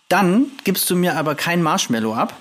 Dann 0.09 0.47
gibst 0.63 0.89
du 0.89 0.97
mir 0.97 1.17
aber 1.17 1.35
kein 1.35 1.63
Marshmallow 1.63 2.15
ab 2.15 2.35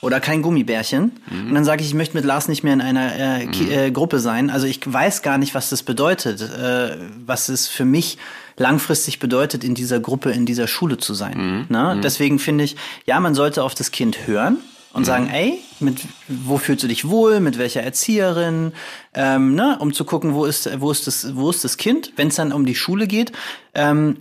oder 0.00 0.20
kein 0.20 0.42
Gummibärchen. 0.42 1.12
Und 1.30 1.54
dann 1.54 1.64
sage 1.64 1.82
ich, 1.82 1.88
ich 1.88 1.94
möchte 1.94 2.16
mit 2.16 2.24
Lars 2.24 2.48
nicht 2.48 2.62
mehr 2.62 2.74
in 2.74 2.80
einer 2.80 3.40
äh, 3.40 3.46
Ki 3.46 3.70
äh, 3.72 3.90
Gruppe 3.90 4.20
sein. 4.20 4.50
Also 4.50 4.66
ich 4.66 4.80
weiß 4.84 5.22
gar 5.22 5.38
nicht, 5.38 5.54
was 5.54 5.70
das 5.70 5.82
bedeutet, 5.82 6.40
äh, 6.40 6.96
was 7.24 7.48
es 7.48 7.66
für 7.66 7.84
mich 7.84 8.18
langfristig 8.56 9.18
bedeutet, 9.18 9.64
in 9.64 9.74
dieser 9.74 10.00
Gruppe, 10.00 10.30
in 10.30 10.46
dieser 10.46 10.66
Schule 10.66 10.98
zu 10.98 11.14
sein. 11.14 11.66
Ne? 11.68 12.00
Deswegen 12.02 12.38
finde 12.38 12.64
ich, 12.64 12.76
ja, 13.04 13.20
man 13.20 13.34
sollte 13.34 13.62
auf 13.62 13.74
das 13.74 13.90
Kind 13.90 14.26
hören 14.26 14.58
und 14.96 15.04
sagen, 15.04 15.28
ey, 15.28 15.58
mit 15.78 16.00
wo 16.26 16.56
fühlst 16.56 16.82
du 16.82 16.88
dich 16.88 17.06
wohl, 17.06 17.40
mit 17.40 17.58
welcher 17.58 17.82
Erzieherin, 17.82 18.72
ähm, 19.12 19.54
ne, 19.54 19.76
um 19.78 19.92
zu 19.92 20.06
gucken, 20.06 20.32
wo 20.32 20.46
ist, 20.46 20.80
wo 20.80 20.90
ist 20.90 21.06
das, 21.06 21.36
wo 21.36 21.50
ist 21.50 21.64
das 21.64 21.76
Kind. 21.76 22.12
Wenn 22.16 22.28
es 22.28 22.36
dann 22.36 22.50
um 22.50 22.64
die 22.64 22.74
Schule 22.74 23.06
geht, 23.06 23.32
ähm, 23.74 24.16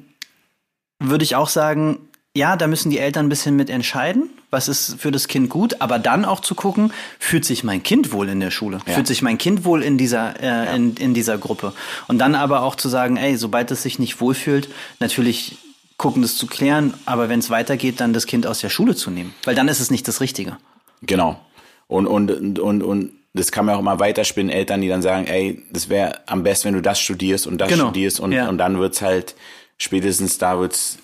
würde 1.00 1.24
ich 1.24 1.38
auch 1.38 1.48
sagen, 1.48 2.10
ja, 2.36 2.58
da 2.58 2.68
müssen 2.68 2.90
die 2.90 3.00
Eltern 3.00 3.28
ein 3.28 3.30
bisschen 3.30 3.56
mit 3.56 3.70
entscheiden, 3.70 4.30
was 4.56 4.68
ist 4.70 4.96
für 5.00 5.12
das 5.12 5.28
Kind 5.28 5.50
gut, 5.50 5.82
aber 5.82 6.00
dann 6.00 6.24
auch 6.26 6.40
zu 6.40 6.56
gucken, 6.56 6.92
fühlt 7.20 7.44
sich 7.46 7.64
mein 7.66 7.84
Kind 7.84 8.14
wohl 8.14 8.30
in 8.30 8.40
der 8.40 8.52
Schule? 8.52 8.80
Fühlt 8.86 9.06
sich 9.06 9.22
mein 9.22 9.38
Kind 9.38 9.66
wohl 9.66 9.84
in 9.84 9.98
dieser, 9.98 10.42
äh, 10.42 10.76
in, 10.76 10.96
in 10.96 11.14
dieser 11.14 11.38
Gruppe? 11.38 11.74
Und 12.08 12.18
dann 12.20 12.36
aber 12.36 12.62
auch 12.64 12.76
zu 12.76 12.88
sagen, 12.90 13.18
ey, 13.18 13.36
sobald 13.38 13.70
es 13.72 13.84
sich 13.84 14.00
nicht 14.00 14.22
wohlfühlt, 14.22 14.70
natürlich 15.00 15.58
gucken, 15.98 16.22
das 16.22 16.36
zu 16.38 16.48
klären, 16.48 16.94
aber 17.06 17.30
wenn 17.30 17.40
es 17.40 17.50
weitergeht, 17.50 18.00
dann 18.00 18.14
das 18.14 18.26
Kind 18.26 18.48
aus 18.48 18.60
der 18.60 18.70
Schule 18.70 18.96
zu 18.96 19.12
nehmen. 19.12 19.34
Weil 19.44 19.56
dann 19.56 19.68
ist 19.68 19.80
es 19.82 19.92
nicht 19.92 20.08
das 20.08 20.22
Richtige. 20.22 20.58
Genau. 21.02 21.40
Und, 21.88 22.08
und, 22.08 22.32
und, 22.32 22.60
und, 22.60 22.82
und 22.84 23.12
das 23.34 23.52
kann 23.52 23.66
man 23.66 23.76
auch 23.76 23.80
immer 23.80 24.00
weiterspinnen, 24.00 24.50
Eltern, 24.52 24.80
die 24.82 24.88
dann 24.88 25.02
sagen, 25.02 25.28
ey, 25.28 25.62
das 25.72 25.90
wäre 25.90 26.20
am 26.28 26.44
besten, 26.44 26.68
wenn 26.70 26.74
du 26.76 26.82
das 26.82 27.00
studierst 27.00 27.46
und 27.48 27.58
das 27.60 27.70
Genau. 27.70 27.86
studierst 27.88 28.20
und, 28.22 28.32
Ja. 28.32 28.48
und 28.48 28.58
dann 28.58 28.80
wird's 28.80 29.02
halt 29.02 29.36
spätestens 29.78 30.38
da 30.38 30.58
wird's 30.60 30.98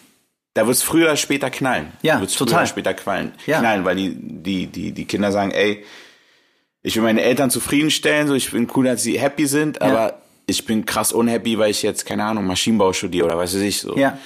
da 0.53 0.67
wird's 0.67 0.83
früher 0.83 1.05
oder 1.05 1.15
später 1.17 1.49
knallen. 1.49 1.91
Ja, 2.01 2.19
wird's 2.19 2.33
total. 2.35 2.47
Früher 2.53 2.57
oder 2.59 2.67
später 2.67 2.93
knallen, 2.93 3.31
Ja. 3.45 3.59
knallen, 3.59 3.85
weil 3.85 3.95
die, 3.95 4.15
die, 4.15 4.67
die, 4.67 4.91
die 4.91 5.05
Kinder 5.05 5.31
sagen, 5.31 5.51
ey, 5.51 5.83
ich 6.83 6.95
will 6.95 7.03
meine 7.03 7.21
Eltern 7.21 7.49
zufriedenstellen, 7.51 8.27
so 8.27 8.33
ich 8.33 8.51
bin 8.51 8.67
cool, 8.75 8.85
dass 8.85 9.03
sie 9.03 9.19
happy 9.19 9.45
sind, 9.45 9.81
aber 9.81 10.21
ich 10.47 10.65
bin 10.65 10.85
krass 10.85 11.13
unhappy, 11.13 11.57
weil 11.59 11.71
ich 11.71 11.83
jetzt, 11.83 12.05
keine 12.05 12.23
Ahnung, 12.25 12.45
Maschinenbau 12.47 12.91
studiere 12.91 13.27
oder 13.27 13.37
was 13.37 13.53
weiß 13.53 13.61
ich 13.61 13.79
so. 13.81 13.95
Ja. 13.95 14.17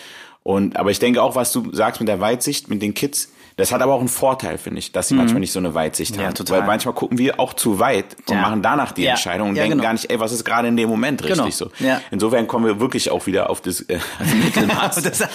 Und, 0.41 0.77
aber 0.77 0.89
ich 0.91 0.99
denke 0.99 1.21
auch, 1.21 1.35
was 1.35 1.51
du 1.51 1.71
sagst 1.73 1.99
mit 1.99 2.07
der 2.07 2.19
Weitsicht, 2.21 2.69
mit 2.69 2.81
den 2.81 2.93
Kids, 2.93 3.31
das 3.57 3.71
hat 3.71 3.81
aber 3.81 3.93
auch 3.93 3.99
einen 3.99 4.09
Vorteil, 4.09 4.57
finde 4.57 4.79
ich, 4.79 4.91
dass 4.91 5.07
sie 5.07 5.15
manchmal 5.15 5.39
nicht 5.39 5.51
so 5.53 5.59
eine 5.59 5.73
Weitsicht 5.73 6.15
Mhm. 6.15 6.19
Ja, 6.21 6.27
haben. 6.27 6.33
total. 6.35 6.59
Weil 6.59 6.67
manchmal 6.67 6.93
gucken 6.93 7.17
wir 7.17 7.39
auch 7.39 7.53
zu 7.53 7.79
weit 7.79 8.17
und 8.27 8.35
Ja. 8.35 8.41
machen 8.41 8.61
danach 8.61 8.91
die 8.91 9.03
Ja. 9.03 9.11
Entscheidung 9.11 9.49
und 9.49 9.55
denken 9.55 9.71
genau. 9.71 9.83
gar 9.83 9.93
nicht, 9.93 10.09
ey, 10.09 10.19
was 10.19 10.31
ist 10.31 10.43
gerade 10.43 10.67
in 10.67 10.75
dem 10.77 10.89
Moment 10.89 11.23
richtig 11.23 11.37
Genau. 11.37 11.49
so. 11.51 11.71
Insofern 12.11 12.47
kommen 12.47 12.65
wir 12.65 12.79
wirklich 12.79 13.09
auch 13.11 13.25
wieder 13.27 13.49
auf 13.49 13.61
das, 13.61 13.81
äh, 13.81 13.99
Mittelmaß. 14.43 15.01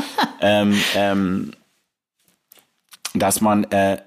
Ähm, 0.40 0.78
ähm, 0.94 1.52
dass 3.14 3.40
man 3.40 3.64
äh, 3.64 3.98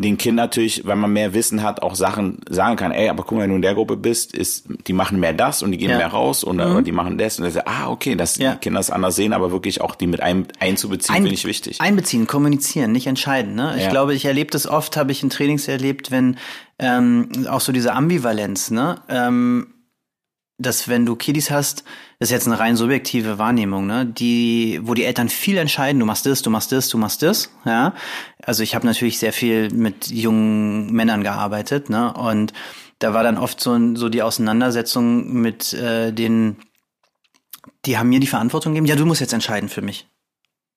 den 0.00 0.16
Kind 0.16 0.36
natürlich, 0.36 0.86
wenn 0.86 0.98
man 0.98 1.12
mehr 1.12 1.34
Wissen 1.34 1.62
hat, 1.62 1.82
auch 1.82 1.94
Sachen 1.94 2.38
sagen 2.48 2.76
kann. 2.76 2.92
Ey, 2.92 3.08
aber 3.08 3.24
guck 3.24 3.32
mal, 3.38 3.42
wenn 3.42 3.50
du 3.50 3.56
in 3.56 3.62
der 3.62 3.74
Gruppe 3.74 3.96
bist, 3.96 4.32
ist, 4.34 4.66
die 4.86 4.92
machen 4.92 5.18
mehr 5.20 5.32
das 5.32 5.62
und 5.62 5.72
die 5.72 5.78
gehen 5.78 5.90
Ja. 5.90 5.98
mehr 5.98 6.08
raus 6.08 6.44
und 6.44 6.60
oder 6.60 6.82
die 6.82 6.92
machen 6.92 7.18
das 7.18 7.38
und 7.38 7.44
dann 7.44 7.52
sagt, 7.52 7.66
ah, 7.68 7.88
okay, 7.90 8.14
dass 8.14 8.36
Ja. 8.38 8.52
die 8.52 8.58
Kinder 8.58 8.78
es 8.80 8.90
anders 8.90 9.16
sehen, 9.16 9.32
aber 9.32 9.50
wirklich 9.50 9.80
auch 9.80 9.94
die 9.96 10.06
mit 10.06 10.20
ein, 10.20 10.46
einzubeziehen, 10.60 11.14
Ein- 11.16 11.22
finde 11.22 11.34
ich 11.34 11.44
wichtig. 11.44 11.80
Einbeziehen, 11.80 12.26
kommunizieren, 12.26 12.92
nicht 12.92 13.06
entscheiden. 13.08 13.54
Ne? 13.56 13.74
Ich 13.76 13.84
Ja. 13.84 13.90
glaube, 13.90 14.14
ich 14.14 14.24
erlebe 14.24 14.50
das 14.50 14.66
oft, 14.68 14.96
habe 14.96 15.10
ich 15.12 15.22
in 15.22 15.30
Trainings 15.30 15.66
erlebt, 15.68 16.10
wenn 16.10 16.36
ähm, 16.80 17.28
auch 17.50 17.60
so 17.60 17.72
diese 17.72 17.92
Ambivalenz, 17.92 18.70
ne? 18.70 19.00
Ähm, 19.08 19.66
dass 20.58 20.88
wenn 20.88 21.06
du 21.06 21.14
Kiddies 21.14 21.50
hast, 21.50 21.84
das 22.18 22.28
ist 22.28 22.32
jetzt 22.32 22.46
eine 22.46 22.58
rein 22.58 22.76
subjektive 22.76 23.38
Wahrnehmung, 23.38 23.86
ne, 23.86 24.04
die, 24.04 24.80
wo 24.82 24.94
die 24.94 25.04
Eltern 25.04 25.28
viel 25.28 25.56
entscheiden, 25.56 26.00
du 26.00 26.06
machst 26.06 26.26
das, 26.26 26.42
du 26.42 26.50
machst 26.50 26.72
das, 26.72 26.88
du 26.88 26.98
machst 26.98 27.22
das, 27.22 27.50
ja. 27.64 27.94
Also 28.42 28.64
ich 28.64 28.74
habe 28.74 28.86
natürlich 28.86 29.18
sehr 29.18 29.32
viel 29.32 29.70
mit 29.70 30.08
jungen 30.08 30.92
Männern 30.92 31.22
gearbeitet, 31.22 31.88
ne, 31.90 32.12
und 32.12 32.52
da 32.98 33.14
war 33.14 33.22
dann 33.22 33.38
oft 33.38 33.60
so, 33.60 33.94
so 33.94 34.08
die 34.08 34.22
Auseinandersetzung 34.22 35.32
mit 35.32 35.72
äh, 35.74 36.12
den, 36.12 36.56
die 37.84 37.96
haben 37.96 38.08
mir 38.08 38.20
die 38.20 38.26
Verantwortung 38.26 38.72
gegeben, 38.72 38.86
ja, 38.86 38.96
du 38.96 39.06
musst 39.06 39.20
jetzt 39.20 39.32
entscheiden 39.32 39.68
für 39.68 39.82
mich. 39.82 40.08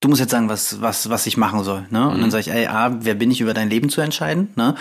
Du 0.01 0.07
musst 0.07 0.19
jetzt 0.19 0.31
sagen, 0.31 0.49
was, 0.49 0.81
was, 0.81 1.11
was 1.11 1.27
ich 1.27 1.37
machen 1.37 1.63
soll. 1.63 1.85
Ne? 1.91 2.09
Und 2.09 2.21
dann 2.21 2.31
sage 2.31 2.41
ich, 2.41 2.51
ey, 2.51 2.65
A, 2.65 2.97
wer 3.01 3.13
bin 3.13 3.29
ich, 3.29 3.39
über 3.39 3.53
dein 3.53 3.69
Leben 3.69 3.87
zu 3.89 4.01
entscheiden? 4.01 4.49
Ne? 4.55 4.73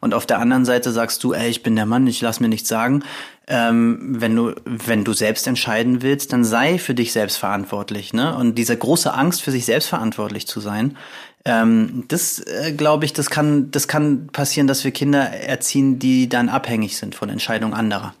Und 0.00 0.14
auf 0.14 0.24
der 0.24 0.38
anderen 0.38 0.64
Seite 0.64 0.92
sagst 0.92 1.24
du, 1.24 1.32
ey, 1.32 1.48
ich 1.50 1.64
bin 1.64 1.74
der 1.74 1.84
Mann, 1.84 2.06
ich 2.06 2.20
lass 2.20 2.38
mir 2.38 2.48
nichts 2.48 2.68
sagen. 2.68 3.02
Ähm, 3.48 3.98
wenn 4.20 4.36
du, 4.36 4.54
wenn 4.64 5.02
du 5.02 5.14
selbst 5.14 5.48
entscheiden 5.48 6.00
willst, 6.02 6.32
dann 6.32 6.44
sei 6.44 6.78
für 6.78 6.94
dich 6.94 7.12
selbst 7.12 7.38
verantwortlich. 7.38 8.12
Ne? 8.12 8.36
Und 8.36 8.54
diese 8.54 8.76
große 8.76 9.12
Angst, 9.12 9.42
für 9.42 9.50
sich 9.50 9.64
selbst 9.64 9.88
verantwortlich 9.88 10.46
zu 10.46 10.60
sein, 10.60 10.96
ähm, 11.44 12.04
das 12.06 12.38
äh, 12.38 12.72
glaube 12.72 13.04
ich, 13.04 13.12
das 13.12 13.30
kann, 13.30 13.72
das 13.72 13.88
kann 13.88 14.28
passieren, 14.28 14.68
dass 14.68 14.84
wir 14.84 14.92
Kinder 14.92 15.24
erziehen, 15.24 15.98
die 15.98 16.28
dann 16.28 16.48
abhängig 16.48 16.98
sind 16.98 17.16
von 17.16 17.30
Entscheidungen 17.30 17.74
anderer. 17.74 18.14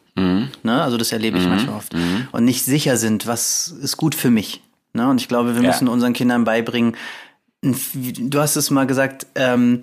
Ne? 0.64 0.82
Also 0.82 0.96
das 0.96 1.12
erlebe 1.12 1.38
ich 1.38 1.46
manchmal 1.46 1.76
oft. 1.76 1.94
Und 2.32 2.44
nicht 2.44 2.64
sicher 2.64 2.96
sind, 2.96 3.28
was 3.28 3.72
ist 3.80 3.96
gut 3.96 4.16
für 4.16 4.30
mich. 4.30 4.60
Ne? 4.98 5.08
Und 5.08 5.20
ich 5.20 5.28
glaube, 5.28 5.54
wir 5.54 5.62
Ja. 5.62 5.68
müssen 5.68 5.88
unseren 5.88 6.12
Kindern 6.12 6.44
beibringen, 6.44 6.94
du 7.62 8.38
hast 8.40 8.56
es 8.56 8.70
mal 8.70 8.86
gesagt, 8.86 9.26
ähm, 9.34 9.82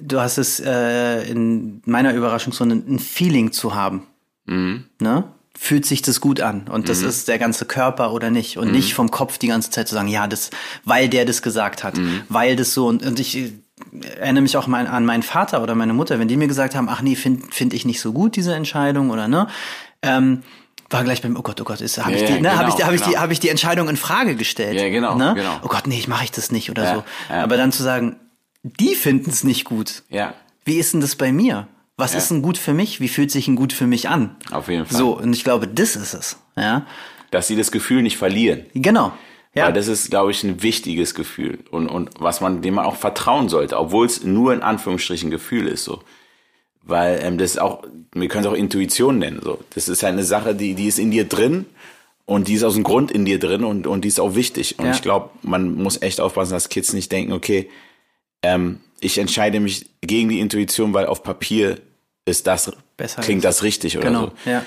du 0.00 0.20
hast 0.20 0.38
es 0.38 0.60
äh, 0.60 1.22
in 1.30 1.80
meiner 1.86 2.12
Überraschung 2.14 2.52
so 2.52 2.64
ein, 2.64 2.98
Feeling 2.98 3.52
zu 3.52 3.74
haben. 3.74 4.02
Ne? 4.46 5.24
Fühlt 5.56 5.86
sich 5.86 6.02
das 6.02 6.20
gut 6.20 6.40
an 6.40 6.68
und 6.68 6.88
das 6.88 7.02
ist 7.02 7.28
der 7.28 7.38
ganze 7.38 7.64
Körper 7.64 8.12
oder 8.12 8.30
nicht 8.30 8.58
und 8.58 8.70
nicht 8.72 8.94
vom 8.94 9.10
Kopf 9.10 9.38
die 9.38 9.48
ganze 9.48 9.70
Zeit 9.70 9.88
zu 9.88 9.94
sagen, 9.94 10.08
ja, 10.08 10.26
das, 10.26 10.50
weil 10.84 11.08
der 11.08 11.24
das 11.24 11.42
gesagt 11.42 11.82
hat, 11.84 11.98
weil 12.28 12.54
das 12.56 12.72
so 12.74 12.86
und, 12.86 13.04
und 13.04 13.18
ich 13.18 13.36
äh, 13.36 13.52
erinnere 14.20 14.42
mich 14.42 14.56
auch 14.56 14.66
mal 14.68 14.86
an 14.86 15.04
meinen 15.04 15.22
Vater 15.22 15.62
oder 15.62 15.74
meine 15.74 15.94
Mutter, 15.94 16.18
wenn 16.18 16.28
die 16.28 16.36
mir 16.36 16.48
gesagt 16.48 16.74
haben, 16.76 16.88
ach 16.88 17.02
nee, 17.02 17.16
finde 17.16 17.42
find 17.50 17.74
ich 17.74 17.84
nicht 17.84 18.00
so 18.00 18.12
gut 18.12 18.36
diese 18.36 18.54
Entscheidung 18.54 19.10
oder 19.10 19.26
ne, 19.28 19.48
ähm, 20.02 20.42
war 20.90 21.04
gleich 21.04 21.20
beim, 21.22 21.36
oh 21.36 21.42
Gott, 21.42 21.60
oh 21.60 21.64
Gott, 21.64 21.80
ist, 21.80 21.98
habe 21.98 22.12
Ja, 22.12 22.18
ich, 22.18 22.24
die, 22.36 22.40
ne, 22.40 22.56
hab 22.58 22.68
ich, 22.68 22.74
genau, 22.76 22.86
hab 22.86 22.94
ich, 22.94 23.00
die, 23.02 23.10
genau. 23.10 23.20
hab 23.22 23.30
ich 23.30 23.40
die 23.40 23.48
Entscheidung 23.50 23.88
in 23.88 23.96
Frage 23.96 24.36
gestellt. 24.36 24.80
Ja, 24.80 24.88
genau, 24.88 25.16
ne? 25.16 25.34
genau. 25.36 25.58
Oh 25.62 25.68
Gott, 25.68 25.86
nee, 25.86 25.98
ich 25.98 26.08
mache 26.08 26.24
ich 26.24 26.30
das 26.30 26.50
nicht 26.50 26.70
oder 26.70 26.84
Ja, 26.84 26.94
so. 26.94 27.04
ja. 27.28 27.42
Aber 27.42 27.56
dann 27.56 27.72
zu 27.72 27.82
sagen, 27.82 28.16
die 28.62 28.94
finden 28.94 29.30
es 29.30 29.44
nicht 29.44 29.64
gut. 29.64 30.02
Ja. 30.08 30.34
Wie 30.64 30.76
ist 30.78 30.92
denn 30.94 31.00
das 31.00 31.16
bei 31.16 31.32
mir? 31.32 31.68
Was 31.96 32.14
ist 32.14 32.30
ein 32.30 32.42
gut 32.42 32.58
für 32.58 32.74
mich? 32.74 33.00
Wie 33.00 33.08
fühlt 33.08 33.30
sich 33.32 33.48
ein 33.48 33.56
gut 33.56 33.72
für 33.72 33.86
mich 33.88 34.08
an? 34.08 34.36
Auf 34.52 34.68
jeden 34.68 34.86
Fall. 34.86 34.96
So, 34.96 35.18
und 35.18 35.32
ich 35.32 35.42
glaube, 35.42 35.66
das 35.66 35.96
ist 35.96 36.14
es. 36.14 36.36
Ja, 36.56 36.86
Dass 37.32 37.48
sie 37.48 37.56
das 37.56 37.72
Gefühl 37.72 38.02
nicht 38.02 38.16
verlieren. 38.16 38.66
genau. 38.74 39.12
Ja, 39.54 39.66
Weil 39.66 39.72
das 39.72 39.88
ist, 39.88 40.10
glaube 40.10 40.30
ich, 40.30 40.44
ein 40.44 40.62
wichtiges 40.62 41.14
Gefühl 41.16 41.58
und, 41.70 41.88
und 41.88 42.10
was 42.20 42.40
man, 42.40 42.62
dem 42.62 42.74
man 42.74 42.84
auch 42.84 42.94
vertrauen 42.96 43.48
sollte, 43.48 43.78
obwohl 43.78 44.06
es 44.06 44.22
nur 44.22 44.52
in 44.52 44.62
Anführungsstrichen 44.62 45.30
Gefühl 45.30 45.66
ist, 45.66 45.84
so. 45.84 46.02
Weil 46.88 47.20
ähm, 47.22 47.38
das 47.38 47.52
ist 47.52 47.60
auch, 47.60 47.84
wir 48.14 48.26
können 48.28 48.44
es 48.44 48.50
auch 48.50 48.54
Intuition 48.56 49.18
nennen, 49.20 49.40
so. 49.44 49.58
Das 49.74 49.88
ist 49.88 50.02
halt 50.02 50.14
eine 50.14 50.24
Sache, 50.24 50.54
die, 50.56 50.74
die 50.74 50.86
ist 50.86 50.98
in 50.98 51.10
dir 51.12 51.24
drin 51.24 51.66
und 52.24 52.48
die 52.48 52.54
ist 52.54 52.64
aus 52.64 52.74
dem 52.74 52.82
Grund 52.82 53.10
in 53.12 53.24
dir 53.24 53.38
drin 53.38 53.62
und, 53.62 53.86
und 53.86 54.04
die 54.04 54.08
ist 54.08 54.18
auch 54.18 54.34
wichtig. 54.34 54.78
Und 54.78 54.86
Ja. 54.86 54.92
ich 54.92 55.02
glaube, 55.02 55.30
man 55.42 55.74
muss 55.74 56.02
echt 56.02 56.20
aufpassen, 56.20 56.52
dass 56.54 56.68
Kids 56.70 56.92
nicht 56.94 57.12
denken, 57.12 57.32
okay, 57.32 57.68
ähm, 58.42 58.80
ich 59.00 59.18
entscheide 59.18 59.60
mich 59.60 59.86
gegen 60.00 60.28
die 60.28 60.40
Intuition, 60.40 60.92
weil 60.94 61.06
auf 61.06 61.22
Papier 61.22 61.78
ist 62.24 62.46
das, 62.46 62.72
Besser 62.96 63.22
klingt 63.22 63.44
das 63.44 63.62
richtig 63.62 63.96
oder 63.96 64.06
genau. 64.08 64.20
so. 64.44 64.50
Ja. 64.50 64.64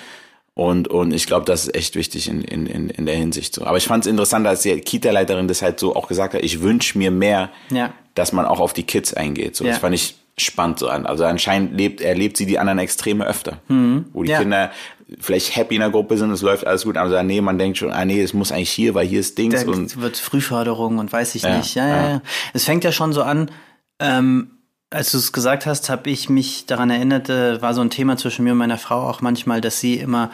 Und, 0.53 0.89
und 0.89 1.11
ich 1.13 1.25
glaube, 1.27 1.45
das 1.45 1.63
ist 1.67 1.75
echt 1.75 1.95
wichtig 1.95 2.27
in, 2.27 2.41
in, 2.41 2.65
in, 2.67 2.89
in 2.89 3.05
der 3.05 3.15
Hinsicht 3.15 3.55
so. 3.55 3.65
Aber 3.65 3.77
ich 3.77 3.85
fand 3.87 4.05
es 4.05 4.09
interessant, 4.09 4.45
als 4.45 4.61
die 4.61 4.79
Kita-Leiterin 4.79 5.47
das 5.47 5.61
halt 5.61 5.79
so 5.79 5.95
auch 5.95 6.07
gesagt 6.07 6.33
hat, 6.33 6.43
ich 6.43 6.61
wünsche 6.61 6.97
mir 6.97 7.09
mehr, 7.09 7.49
Ja. 7.69 7.93
dass 8.15 8.31
man 8.31 8.45
auch 8.45 8.59
auf 8.59 8.73
die 8.73 8.83
Kids 8.83 9.13
eingeht. 9.13 9.55
So, 9.55 9.63
Ja. 9.63 9.71
Das 9.71 9.79
fand 9.79 9.95
ich 9.95 10.15
spannend 10.43 10.79
so 10.79 10.87
an. 10.89 11.05
Also 11.05 11.25
anscheinend 11.25 11.75
lebt, 11.77 12.01
erlebt 12.01 12.37
sie 12.37 12.45
die 12.45 12.59
anderen 12.59 12.79
Extreme 12.79 13.25
öfter. 13.25 13.59
Wo 13.67 13.73
die 13.73 13.73
Mhm. 13.73 14.25
Ja. 14.25 14.39
Kinder 14.39 14.71
vielleicht 15.19 15.55
happy 15.57 15.75
in 15.75 15.81
der 15.81 15.89
Gruppe 15.89 16.17
sind, 16.17 16.31
es 16.31 16.41
läuft 16.41 16.65
alles 16.65 16.85
gut, 16.85 16.95
aber 16.95 17.09
sagen, 17.09 17.27
nee, 17.27 17.41
man 17.41 17.57
denkt 17.57 17.77
schon, 17.77 17.91
ah 17.91 18.05
nee, 18.05 18.21
es 18.21 18.33
muss 18.33 18.51
eigentlich 18.53 18.69
hier, 18.71 18.93
weil 18.95 19.05
hier 19.05 19.19
ist 19.19 19.37
Dings 19.37 19.65
Da 19.65 19.69
und 19.69 19.99
wird 19.99 20.15
Frühförderung 20.17 20.99
und 20.99 21.11
weiß 21.11 21.35
ich 21.35 21.41
Ja, 21.43 21.57
nicht. 21.57 21.75
Ja, 21.75 21.85
ja, 21.87 21.95
ja. 21.95 22.09
ja. 22.11 22.21
Es 22.53 22.63
fängt 22.63 22.85
ja 22.85 22.93
schon 22.93 23.11
so 23.11 23.21
an, 23.23 23.51
ähm, 23.99 24.51
als 24.89 25.11
du 25.11 25.17
es 25.17 25.33
gesagt 25.33 25.65
hast, 25.65 25.89
habe 25.89 26.09
ich 26.09 26.29
mich 26.29 26.65
daran 26.65 26.89
erinnert, 26.89 27.29
äh, 27.29 27.61
war 27.61 27.73
so 27.73 27.81
ein 27.81 27.89
Thema 27.89 28.15
zwischen 28.17 28.43
mir 28.45 28.53
und 28.53 28.57
meiner 28.57 28.77
Frau 28.77 29.01
auch 29.07 29.19
manchmal, 29.21 29.59
dass 29.59 29.79
sie 29.81 29.95
immer 29.95 30.31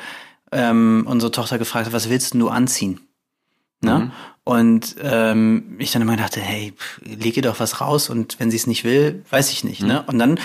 ähm, 0.52 1.06
unsere 1.10 1.32
Tochter 1.32 1.58
gefragt 1.58 1.88
hat, 1.88 1.94
was 1.94 2.10
willst 2.10 2.34
denn 2.34 2.40
du 2.40 2.50
anziehen? 2.50 3.00
Ne? 3.82 4.00
Mhm. 4.00 4.12
Und 4.44 4.96
ähm, 5.02 5.76
ich 5.78 5.92
dann 5.92 6.02
immer 6.02 6.16
dachte, 6.16 6.40
hey, 6.40 6.72
pff, 6.72 7.02
leg 7.04 7.36
ihr 7.36 7.44
doch 7.44 7.60
was 7.60 7.82
raus 7.82 8.10
und 8.10 8.40
wenn 8.40 8.50
sie 8.50 8.58
es 8.58 8.66
nicht 8.66 8.84
will, 8.84 9.24
weiß 9.30 9.52
ich 9.52 9.64
nicht. 9.64 9.82
Mhm. 9.82 9.88
Ne? 9.88 10.04
Und 10.08 10.20
dann 10.20 10.40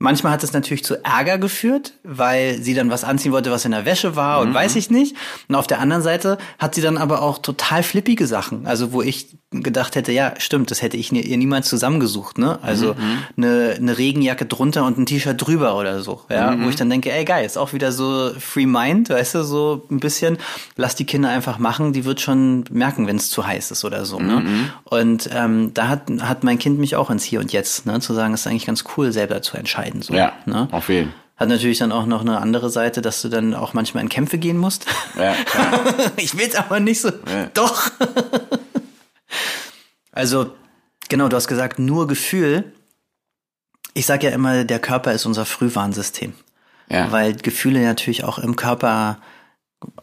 manchmal 0.00 0.32
hat 0.32 0.42
es 0.42 0.52
natürlich 0.52 0.82
zu 0.82 1.04
Ärger 1.04 1.38
geführt, 1.38 1.92
weil 2.02 2.60
sie 2.60 2.74
dann 2.74 2.90
was 2.90 3.04
anziehen 3.04 3.30
wollte, 3.30 3.52
was 3.52 3.64
in 3.64 3.70
der 3.70 3.84
Wäsche 3.84 4.16
war 4.16 4.40
Mhm. 4.42 4.48
und 4.48 4.54
weiß 4.54 4.74
ich 4.74 4.90
nicht. 4.90 5.14
Und 5.48 5.54
auf 5.54 5.68
der 5.68 5.78
anderen 5.78 6.02
Seite 6.02 6.38
hat 6.58 6.74
sie 6.74 6.80
dann 6.80 6.98
aber 6.98 7.22
auch 7.22 7.38
total 7.38 7.84
flippige 7.84 8.26
Sachen. 8.26 8.66
Also 8.66 8.92
wo 8.92 9.02
ich 9.02 9.36
gedacht 9.52 9.96
hätte, 9.96 10.12
ja, 10.12 10.34
stimmt, 10.38 10.70
das 10.70 10.80
hätte 10.80 10.96
ich 10.96 11.10
ihr 11.12 11.36
niemals 11.36 11.68
zusammengesucht. 11.68 12.38
Ne? 12.38 12.58
Also 12.62 12.94
Mhm, 12.94 13.18
eine, 13.36 13.74
eine 13.76 13.98
Regenjacke 13.98 14.46
drunter 14.46 14.84
und 14.86 14.96
ein 14.96 15.06
T-Shirt 15.06 15.44
drüber 15.44 15.76
oder 15.76 16.02
so. 16.02 16.22
Ja? 16.30 16.52
Mhm, 16.52 16.64
Wo 16.64 16.68
ich 16.68 16.76
dann 16.76 16.88
denke, 16.88 17.12
ey 17.12 17.24
geil, 17.24 17.44
ist 17.44 17.58
auch 17.58 17.72
wieder 17.72 17.90
so 17.92 18.30
Free 18.38 18.66
Mind, 18.66 19.10
weißt 19.10 19.34
du, 19.34 19.42
so 19.44 19.86
ein 19.90 19.98
bisschen, 19.98 20.38
lass 20.76 20.94
die 20.94 21.04
Kinder 21.04 21.28
einfach 21.30 21.58
machen, 21.58 21.92
die 21.92 22.04
wird 22.04 22.20
schon 22.20 22.64
merken, 22.70 23.06
wenn 23.08 23.16
es 23.16 23.28
zu 23.28 23.44
heiß 23.46 23.70
ist 23.72 23.84
oder 23.84 24.04
so. 24.04 24.18
Mhm, 24.20 24.26
Ne? 24.28 24.70
Und 24.84 25.28
ähm, 25.34 25.74
da 25.74 25.88
hat, 25.88 26.02
hat 26.20 26.44
mein 26.44 26.58
Kind 26.60 26.78
mich 26.78 26.94
auch 26.94 27.10
ins 27.10 27.24
Hier 27.24 27.40
und 27.40 27.52
Jetzt, 27.52 27.86
ne? 27.86 27.98
zu 28.00 28.14
sagen, 28.14 28.32
es 28.34 28.40
ist 28.42 28.46
eigentlich 28.46 28.66
ganz 28.66 28.84
cool, 28.96 29.10
selber 29.12 29.42
zu 29.42 29.56
entscheiden. 29.56 29.89
So, 30.00 30.14
ja, 30.14 30.32
ne? 30.46 30.68
auf 30.70 30.88
jeden 30.88 31.10
Fall. 31.10 31.20
Hat 31.36 31.48
natürlich 31.48 31.78
dann 31.78 31.90
auch 31.90 32.04
noch 32.04 32.20
eine 32.20 32.38
andere 32.38 32.68
Seite, 32.68 33.00
dass 33.00 33.22
du 33.22 33.28
dann 33.30 33.54
auch 33.54 33.72
manchmal 33.72 34.02
in 34.02 34.10
Kämpfe 34.10 34.36
gehen 34.36 34.58
musst. 34.58 34.84
Ja, 35.18 35.32
klar. 35.46 35.80
ich 36.18 36.36
will's 36.36 36.54
aber 36.54 36.80
nicht 36.80 37.00
so. 37.00 37.10
Doch. 37.54 37.90
also, 40.12 40.54
genau, 41.08 41.28
du 41.28 41.36
hast 41.36 41.48
gesagt, 41.48 41.78
nur 41.78 42.06
Gefühl. 42.06 42.74
Ich 43.94 44.04
sag 44.04 44.22
ja 44.22 44.30
immer, 44.30 44.64
der 44.64 44.80
Körper 44.80 45.12
ist 45.12 45.24
unser 45.24 45.46
Frühwarnsystem. 45.46 46.34
ja. 46.90 47.10
Weil 47.10 47.34
Gefühle 47.34 47.82
natürlich 47.82 48.24
auch 48.24 48.38
im 48.38 48.54
Körper 48.54 49.18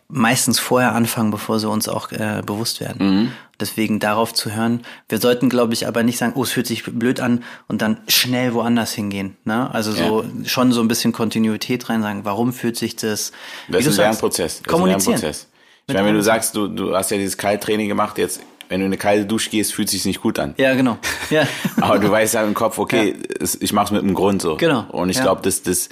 meistens 0.08 0.60
vorher 0.60 0.96
anfangen, 0.96 1.32
bevor 1.32 1.60
sie 1.60 1.70
uns 1.70 1.88
auch 1.88 2.12
äh, 2.12 2.42
bewusst 2.46 2.80
werden. 2.80 3.32
Deswegen 3.60 4.00
darauf 4.00 4.34
zu 4.34 4.54
hören. 4.54 4.84
Wir 5.10 5.20
sollten, 5.20 5.50
glaube 5.50 5.74
ich, 5.74 5.88
aber 5.88 6.04
nicht 6.04 6.18
sagen, 6.18 6.34
oh, 6.36 6.44
es 6.44 6.52
fühlt 6.52 6.68
sich 6.68 6.84
blöd 6.84 7.20
an 7.20 7.44
und 7.68 7.82
dann 7.82 7.98
schnell 8.08 8.54
woanders 8.54 8.94
hingehen. 8.94 9.36
Ne? 9.46 9.74
Also 9.74 9.92
so 9.92 10.24
schon 10.46 10.72
so 10.72 10.82
ein 10.82 10.88
bisschen 10.88 11.12
Kontinuität 11.12 11.90
rein 11.90 12.02
sagen, 12.02 12.22
warum 12.24 12.54
fühlt 12.54 12.78
sich 12.78 12.96
das? 12.96 13.32
Das 13.68 13.86
ist 13.86 14.00
ein 14.00 14.06
Lernprozess. 14.06 14.54
Das 14.54 14.62
ist 14.62 14.68
ein 14.68 14.72
Kommunizieren. 14.72 15.20
Lernprozess. 15.20 15.48
Ich 15.88 15.94
meine, 15.94 16.08
wenn 16.08 16.16
du 16.16 16.24
sagst, 16.24 16.56
du, 16.56 16.68
du 16.68 16.96
hast 16.96 17.12
ja 17.12 17.18
dieses 17.18 17.38
Kalttraining 17.38 17.88
gemacht, 17.88 18.18
jetzt, 18.18 18.42
wenn 18.68 18.82
du 18.82 18.86
in 18.86 18.90
eine 18.90 18.98
kalte 18.98 19.26
Dusche 19.26 19.50
gehst, 19.50 19.74
fühlt 19.74 19.90
sich 19.90 20.04
nicht 20.06 20.22
gut 20.22 20.38
an. 20.38 20.54
Ja, 20.58 20.76
genau. 20.76 20.98
Ja. 21.30 21.48
Aber 21.80 21.98
du 21.98 22.12
weißt 22.12 22.34
ja 22.34 22.44
im 22.44 22.54
Kopf, 22.54 22.78
okay, 22.78 23.16
es, 23.40 23.60
ich 23.60 23.74
mach's 23.74 23.92
mit 23.92 24.04
einem 24.04 24.14
Grund 24.14 24.42
so. 24.42 24.58
Genau, 24.58 24.86
Und 24.92 25.10
ich 25.10 25.18
ja. 25.18 25.24
glaube, 25.24 25.42
dass 25.42 25.64
das, 25.64 25.90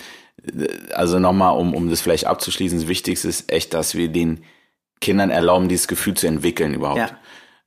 also 0.94 1.20
nochmal, 1.20 1.58
um, 1.58 1.74
um 1.74 1.90
das 1.90 2.02
vielleicht 2.02 2.26
abzuschließen, 2.28 2.80
das 2.80 2.88
Wichtigste 2.88 3.28
ist 3.28 3.52
echt, 3.52 3.74
dass 3.74 3.96
wir 3.96 4.08
den 4.10 4.44
Kindern 5.02 5.30
erlauben, 5.30 5.70
dieses 5.70 5.88
Gefühl 5.88 6.14
zu 6.16 6.28
entwickeln 6.28 6.74
überhaupt. 6.74 7.00
Ja. 7.00 7.10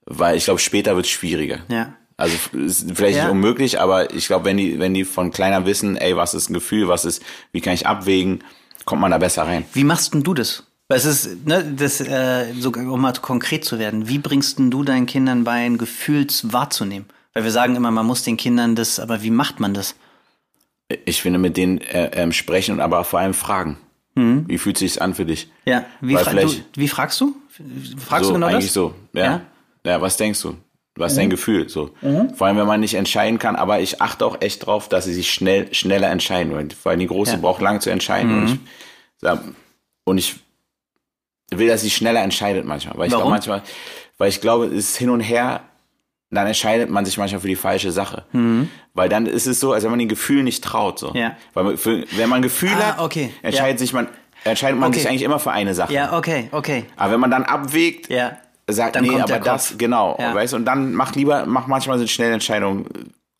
Weil 0.06 0.36
ich 0.36 0.44
glaube, 0.44 0.60
später 0.60 0.96
wird's 0.96 1.10
schwieriger. 1.10 1.60
Ja. 1.68 1.94
Also 2.16 2.36
ist 2.52 2.86
vielleicht 2.94 3.16
Ja. 3.18 3.24
nicht 3.24 3.32
unmöglich, 3.32 3.80
aber 3.80 4.12
ich 4.12 4.26
glaube, 4.26 4.46
wenn 4.46 4.56
die, 4.56 4.78
wenn 4.78 4.92
die 4.94 5.04
von 5.04 5.30
kleiner 5.30 5.66
wissen, 5.66 5.96
ey, 5.96 6.16
was 6.16 6.34
ist 6.34 6.50
ein 6.50 6.54
Gefühl, 6.54 6.88
was 6.88 7.04
ist, 7.04 7.22
wie 7.52 7.60
kann 7.60 7.74
ich 7.74 7.86
abwägen, 7.86 8.42
kommt 8.84 9.00
man 9.00 9.10
da 9.10 9.18
besser 9.18 9.44
rein. 9.44 9.64
Wie 9.72 9.84
machst 9.84 10.14
denn 10.14 10.22
du 10.22 10.34
das? 10.34 10.64
Weil 10.88 10.98
es 10.98 11.04
ist, 11.04 11.46
ne, 11.46 11.62
das, 11.76 12.00
äh, 12.00 12.46
sogar 12.58 12.90
um 12.90 13.00
mal 13.00 13.12
konkret 13.12 13.64
zu 13.64 13.78
werden, 13.78 14.08
wie 14.08 14.18
bringst 14.18 14.58
denn 14.58 14.70
du 14.70 14.82
deinen 14.82 15.06
Kindern 15.06 15.44
bei, 15.44 15.64
ein 15.66 15.78
Gefühl 15.78 16.26
wahrzunehmen? 16.44 17.06
Weil 17.34 17.44
wir 17.44 17.50
sagen 17.52 17.76
immer, 17.76 17.90
man 17.90 18.06
muss 18.06 18.22
den 18.22 18.38
Kindern 18.38 18.74
das, 18.74 18.98
aber 18.98 19.22
wie 19.22 19.30
macht 19.30 19.60
man 19.60 19.74
das? 19.74 19.94
Ich 21.04 21.20
finde, 21.20 21.38
mit 21.38 21.56
denen 21.56 21.78
äh, 21.80 22.10
ähm, 22.14 22.32
sprechen 22.32 22.72
und 22.72 22.80
aber 22.80 23.04
vor 23.04 23.20
allem 23.20 23.34
fragen. 23.34 23.76
Mhm. 24.14 24.44
Wie 24.48 24.58
fühlt 24.58 24.78
sich's 24.78 24.98
an 24.98 25.14
für 25.14 25.24
dich? 25.26 25.50
Ja, 25.64 25.84
wie, 26.00 26.16
fra 26.16 26.32
du, 26.32 26.50
wie 26.74 26.88
fragst 26.88 27.20
du? 27.20 27.36
Fragst 27.98 28.24
so, 28.24 28.30
du 28.30 28.34
genau 28.34 28.46
eigentlich 28.46 28.66
das? 28.66 28.74
so. 28.74 28.94
Ja. 29.12 29.24
Ja? 29.24 29.36
Mhm. 29.38 29.42
ja. 29.84 30.00
was 30.00 30.16
denkst 30.16 30.40
du? 30.42 30.56
Was 30.96 31.12
ist 31.12 31.18
dein 31.18 31.30
Gefühl? 31.30 31.68
So. 31.68 31.90
Vor 32.34 32.46
allem, 32.48 32.56
wenn 32.56 32.66
man 32.66 32.80
nicht 32.80 32.94
entscheiden 32.94 33.38
kann, 33.38 33.54
aber 33.54 33.80
ich 33.80 34.02
achte 34.02 34.26
auch 34.26 34.40
echt 34.40 34.66
drauf, 34.66 34.88
dass 34.88 35.04
sie 35.04 35.14
sich 35.14 35.30
schnell, 35.30 35.72
schneller 35.72 36.10
entscheiden. 36.10 36.52
Weil 36.52 36.70
vor 36.70 36.90
allem 36.90 36.98
die 36.98 37.06
Große 37.06 37.32
Ja. 37.32 37.36
Mhm. 37.36 37.42
braucht 37.42 37.62
lange 37.62 37.78
zu 37.78 37.90
entscheiden. 37.90 38.36
Und, 38.36 38.46
ich, 38.46 38.58
sag, 39.18 39.44
und 40.04 40.18
ich 40.18 40.36
will, 41.50 41.68
dass 41.68 41.82
sie 41.82 41.90
schneller 41.90 42.20
entscheidet 42.22 42.64
manchmal. 42.64 42.98
Weil 42.98 43.06
ich 43.06 43.12
Warum? 43.12 43.26
glaube 43.26 43.30
manchmal, 43.30 43.62
weil 44.18 44.28
ich 44.28 44.40
glaube, 44.40 44.66
es 44.66 44.90
ist 44.90 44.96
hin 44.96 45.10
und 45.10 45.20
her, 45.20 45.67
dann 46.30 46.46
entscheidet 46.46 46.90
man 46.90 47.04
sich 47.04 47.16
manchmal 47.16 47.40
für 47.40 47.48
die 47.48 47.56
falsche 47.56 47.90
Sache. 47.90 48.24
Weil 48.94 49.08
dann 49.08 49.26
ist 49.26 49.46
es 49.46 49.60
so, 49.60 49.72
als 49.72 49.84
wenn 49.84 49.90
man 49.90 49.98
den 49.98 50.08
Gefühlen 50.08 50.44
nicht 50.44 50.62
traut. 50.62 50.98
So. 50.98 51.10
Mhm. 51.10 51.16
Ja. 51.16 51.36
Weil 51.54 51.64
man, 51.64 51.76
für, 51.78 52.04
wenn 52.16 52.28
man 52.28 52.42
Gefühle 52.42 52.72
Ah, 52.76 52.86
hat, 52.96 53.00
okay. 53.00 53.32
entscheidet 53.42 53.78
sich 53.78 53.92
man, 53.92 54.08
entscheidet 54.44 54.78
man 54.78 54.90
Okay. 54.90 54.98
sich 55.00 55.08
eigentlich 55.08 55.22
immer 55.22 55.38
für 55.38 55.52
eine 55.52 55.74
Sache. 55.74 55.92
Ja, 55.92 56.16
okay, 56.16 56.48
okay. 56.52 56.84
Aber 56.96 57.12
wenn 57.14 57.20
man 57.20 57.30
dann 57.30 57.44
abwägt, 57.44 58.10
Ja. 58.10 58.32
sagt, 58.68 58.96
Dann 58.96 59.04
nee, 59.04 59.18
aber 59.20 59.38
das, 59.38 59.68
Kopf. 59.70 59.78
genau, 59.78 60.16
Ja. 60.20 60.34
weißt 60.34 60.52
und 60.54 60.64
dann 60.66 60.92
mach 60.94 61.14
lieber, 61.14 61.46
mach 61.46 61.66
manchmal 61.66 61.98
sind 61.98 62.10
schnelle 62.10 62.34
Entscheidungen 62.34 62.86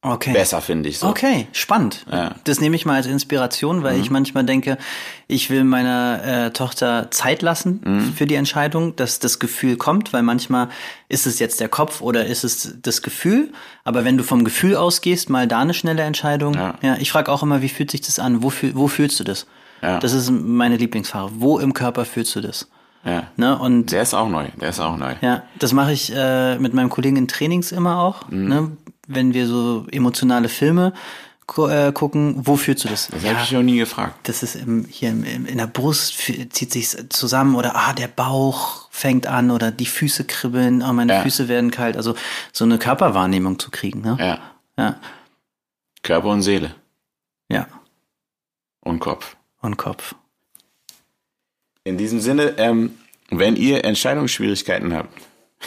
Okay. 0.00 0.32
besser, 0.32 0.60
finde 0.60 0.88
ich 0.88 0.98
so. 1.00 1.08
Okay, 1.08 1.48
spannend. 1.52 2.06
Ja. 2.10 2.30
Mhm. 2.30 2.34
Das 2.44 2.60
nehme 2.60 2.76
ich 2.76 2.86
mal 2.86 2.94
als 2.94 3.06
Inspiration, 3.06 3.82
weil 3.82 3.98
ich 4.00 4.10
manchmal 4.10 4.44
denke, 4.44 4.78
ich 5.26 5.50
will 5.50 5.64
meiner 5.64 6.22
äh, 6.46 6.50
Tochter 6.52 7.10
Zeit 7.10 7.42
lassen 7.42 7.80
Mhm. 7.84 8.12
für 8.12 8.26
die 8.26 8.36
Entscheidung, 8.36 8.94
dass 8.94 9.18
das 9.18 9.40
Gefühl 9.40 9.76
kommt, 9.76 10.12
weil 10.12 10.22
manchmal 10.22 10.68
ist 11.08 11.26
es 11.26 11.40
jetzt 11.40 11.58
der 11.58 11.68
Kopf 11.68 12.00
oder 12.00 12.26
ist 12.26 12.44
es 12.44 12.76
das 12.80 13.02
Gefühl. 13.02 13.52
Aber 13.82 14.04
wenn 14.04 14.16
du 14.16 14.22
vom 14.22 14.44
Gefühl 14.44 14.76
ausgehst, 14.76 15.30
mal 15.30 15.48
da 15.48 15.58
eine 15.60 15.74
schnelle 15.74 16.02
Entscheidung. 16.02 16.54
Ja. 16.54 16.96
ich 17.00 17.10
frage 17.10 17.32
auch 17.32 17.42
immer, 17.42 17.60
wie 17.62 17.68
fühlt 17.68 17.90
sich 17.90 18.00
das 18.02 18.20
an? 18.20 18.42
Wo, 18.44 18.50
fühl, 18.50 18.76
wo 18.76 18.86
fühlst 18.86 19.18
du 19.18 19.24
das? 19.24 19.46
Ja. 19.82 19.98
Das 19.98 20.12
ist 20.12 20.30
meine 20.30 20.76
Lieblingsfrage. 20.76 21.30
Wo 21.38 21.58
im 21.58 21.74
Körper 21.74 22.04
fühlst 22.04 22.36
du 22.36 22.40
das? 22.40 22.68
Ja. 23.04 23.24
Ne? 23.36 23.58
Und 23.58 23.90
Der 23.92 24.02
ist 24.02 24.14
auch 24.14 24.28
neu, 24.28 24.46
der 24.60 24.68
ist 24.70 24.80
auch 24.80 24.96
neu. 24.96 25.14
ja, 25.22 25.42
das 25.58 25.72
mache 25.72 25.92
ich 25.92 26.12
äh, 26.14 26.56
mit 26.58 26.74
meinem 26.74 26.88
Kollegen 26.90 27.16
in 27.16 27.28
Trainings 27.28 27.72
immer 27.72 27.98
auch. 27.98 28.28
Ne? 28.28 28.72
Wenn 29.08 29.34
wir 29.34 29.46
so 29.46 29.86
emotionale 29.90 30.48
Filme 30.48 30.92
äh, 31.56 31.92
gucken, 31.92 32.34
wo 32.46 32.56
fühlst 32.56 32.84
du 32.84 32.88
das? 32.88 33.08
Das 33.08 33.24
habe 33.24 33.40
ich 33.42 33.52
noch 33.52 33.62
nie 33.62 33.78
gefragt. 33.78 34.28
das 34.28 34.42
ist 34.42 34.54
im, 34.54 34.84
hier 34.84 35.10
im, 35.10 35.24
im, 35.24 35.46
in 35.46 35.58
der 35.58 35.66
Brust 35.66 36.18
zieht 36.50 36.72
sich 36.72 36.94
zusammen 37.08 37.56
oder 37.56 37.74
ah, 37.74 37.92
der 37.94 38.08
Bauch 38.08 38.88
fängt 38.90 39.26
an 39.26 39.50
oder 39.50 39.70
die 39.70 39.86
Füße 39.86 40.24
kribbeln, 40.24 40.82
oh, 40.82 40.92
meine 40.92 41.14
Ja. 41.14 41.22
Füße 41.22 41.48
werden 41.48 41.70
kalt. 41.70 41.96
Also 41.96 42.14
so 42.52 42.64
eine 42.64 42.78
Körperwahrnehmung 42.78 43.58
zu 43.58 43.70
kriegen. 43.70 44.02
Ne? 44.02 44.16
Ja. 44.20 44.38
Ja, 44.78 45.00
Körper 46.02 46.28
und 46.28 46.42
Seele 46.42 46.74
ja. 47.48 47.66
und 48.80 49.00
Kopf. 49.00 49.36
Und 49.60 49.76
Kopf. 49.76 50.14
In 51.82 51.98
diesem 51.98 52.20
Sinne, 52.20 52.54
ähm, 52.58 52.96
wenn 53.30 53.56
ihr 53.56 53.84
Entscheidungsschwierigkeiten 53.84 54.94
habt 54.94 55.12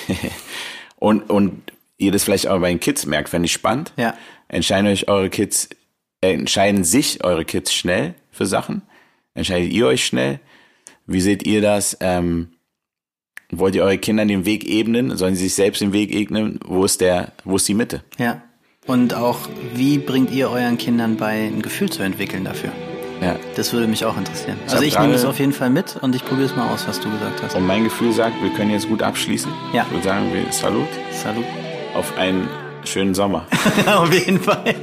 und, 0.96 1.30
und 1.30 1.62
ihr 2.02 2.12
das 2.12 2.24
vielleicht 2.24 2.48
auch 2.48 2.60
bei 2.60 2.70
den 2.70 2.80
Kids 2.80 3.06
merkt, 3.06 3.30
fände 3.30 3.46
ich 3.46 3.54
spannend. 3.54 3.94
Ja. 3.98 4.16
Entscheiden 4.48 4.88
euch 4.88 5.08
eure 5.08 5.30
Kids, 5.30 5.70
äh, 6.22 6.34
entscheiden 6.34 6.84
sich 6.84 7.24
eure 7.24 7.46
Kids 7.46 7.74
schnell 7.74 8.16
für 8.32 8.46
Sachen? 8.46 8.82
Entscheidet 9.34 9.72
ihr 9.72 9.88
euch 9.88 10.06
schnell? 10.06 10.40
Wie 11.06 11.22
seht 11.22 11.46
ihr 11.46 11.62
das? 11.62 11.98
Ähm, 12.02 12.50
wollt 13.52 13.76
ihr 13.76 13.84
eure 13.84 13.98
Kindern 13.98 14.28
den 14.28 14.46
Weg 14.46 14.66
ebnen? 14.68 15.18
Sollen 15.18 15.36
sie 15.36 15.44
sich 15.44 15.56
selbst 15.56 15.82
den 15.82 15.94
Weg 15.94 16.14
ebnen? 16.14 16.60
Wo 16.66 16.84
ist 16.86 17.02
der, 17.02 17.34
wo 17.44 17.58
ist 17.58 17.68
die 17.68 17.74
Mitte? 17.74 18.04
Ja. 18.18 18.42
Und 18.88 19.14
auch, 19.14 19.38
wie 19.76 20.00
bringt 20.00 20.32
ihr 20.32 20.50
euren 20.50 20.78
Kindern 20.78 21.18
bei, 21.18 21.46
ein 21.48 21.62
Gefühl 21.62 21.90
zu 21.90 22.02
entwickeln 22.02 22.44
dafür? 22.44 22.72
Ja. 23.22 23.36
Das 23.56 23.72
würde 23.72 23.88
mich 23.88 24.04
auch 24.04 24.18
interessieren. 24.18 24.58
hab 24.66 24.74
also 24.74 24.84
ich 24.84 24.98
nehme 24.98 25.14
es 25.14 25.26
auf 25.26 25.38
jeden 25.38 25.54
Fall 25.54 25.70
mit 25.70 25.96
und 26.02 26.16
ich 26.16 26.26
probiere 26.26 26.48
es 26.48 26.56
mal 26.56 26.74
aus, 26.74 26.88
was 26.88 27.00
du 27.00 27.12
gesagt 27.12 27.44
hast. 27.44 27.56
Und 27.56 27.68
mein 27.68 27.84
Gefühl 27.84 28.12
sagt, 28.12 28.42
wir 28.42 28.50
können 28.52 28.72
jetzt 28.72 28.90
gut 28.90 29.04
abschließen. 29.04 29.52
Ja. 29.74 29.84
Ich 29.84 29.92
würde 29.92 30.04
sagen, 30.04 30.34
wir 30.34 30.52
Salut 30.52 30.88
Salut. 31.12 31.46
Auf 31.94 32.18
einen 32.18 32.48
schönen 32.84 33.14
Sommer. 33.14 33.46
auf 33.88 34.14
jeden 34.14 34.40
Fall. 34.40 34.76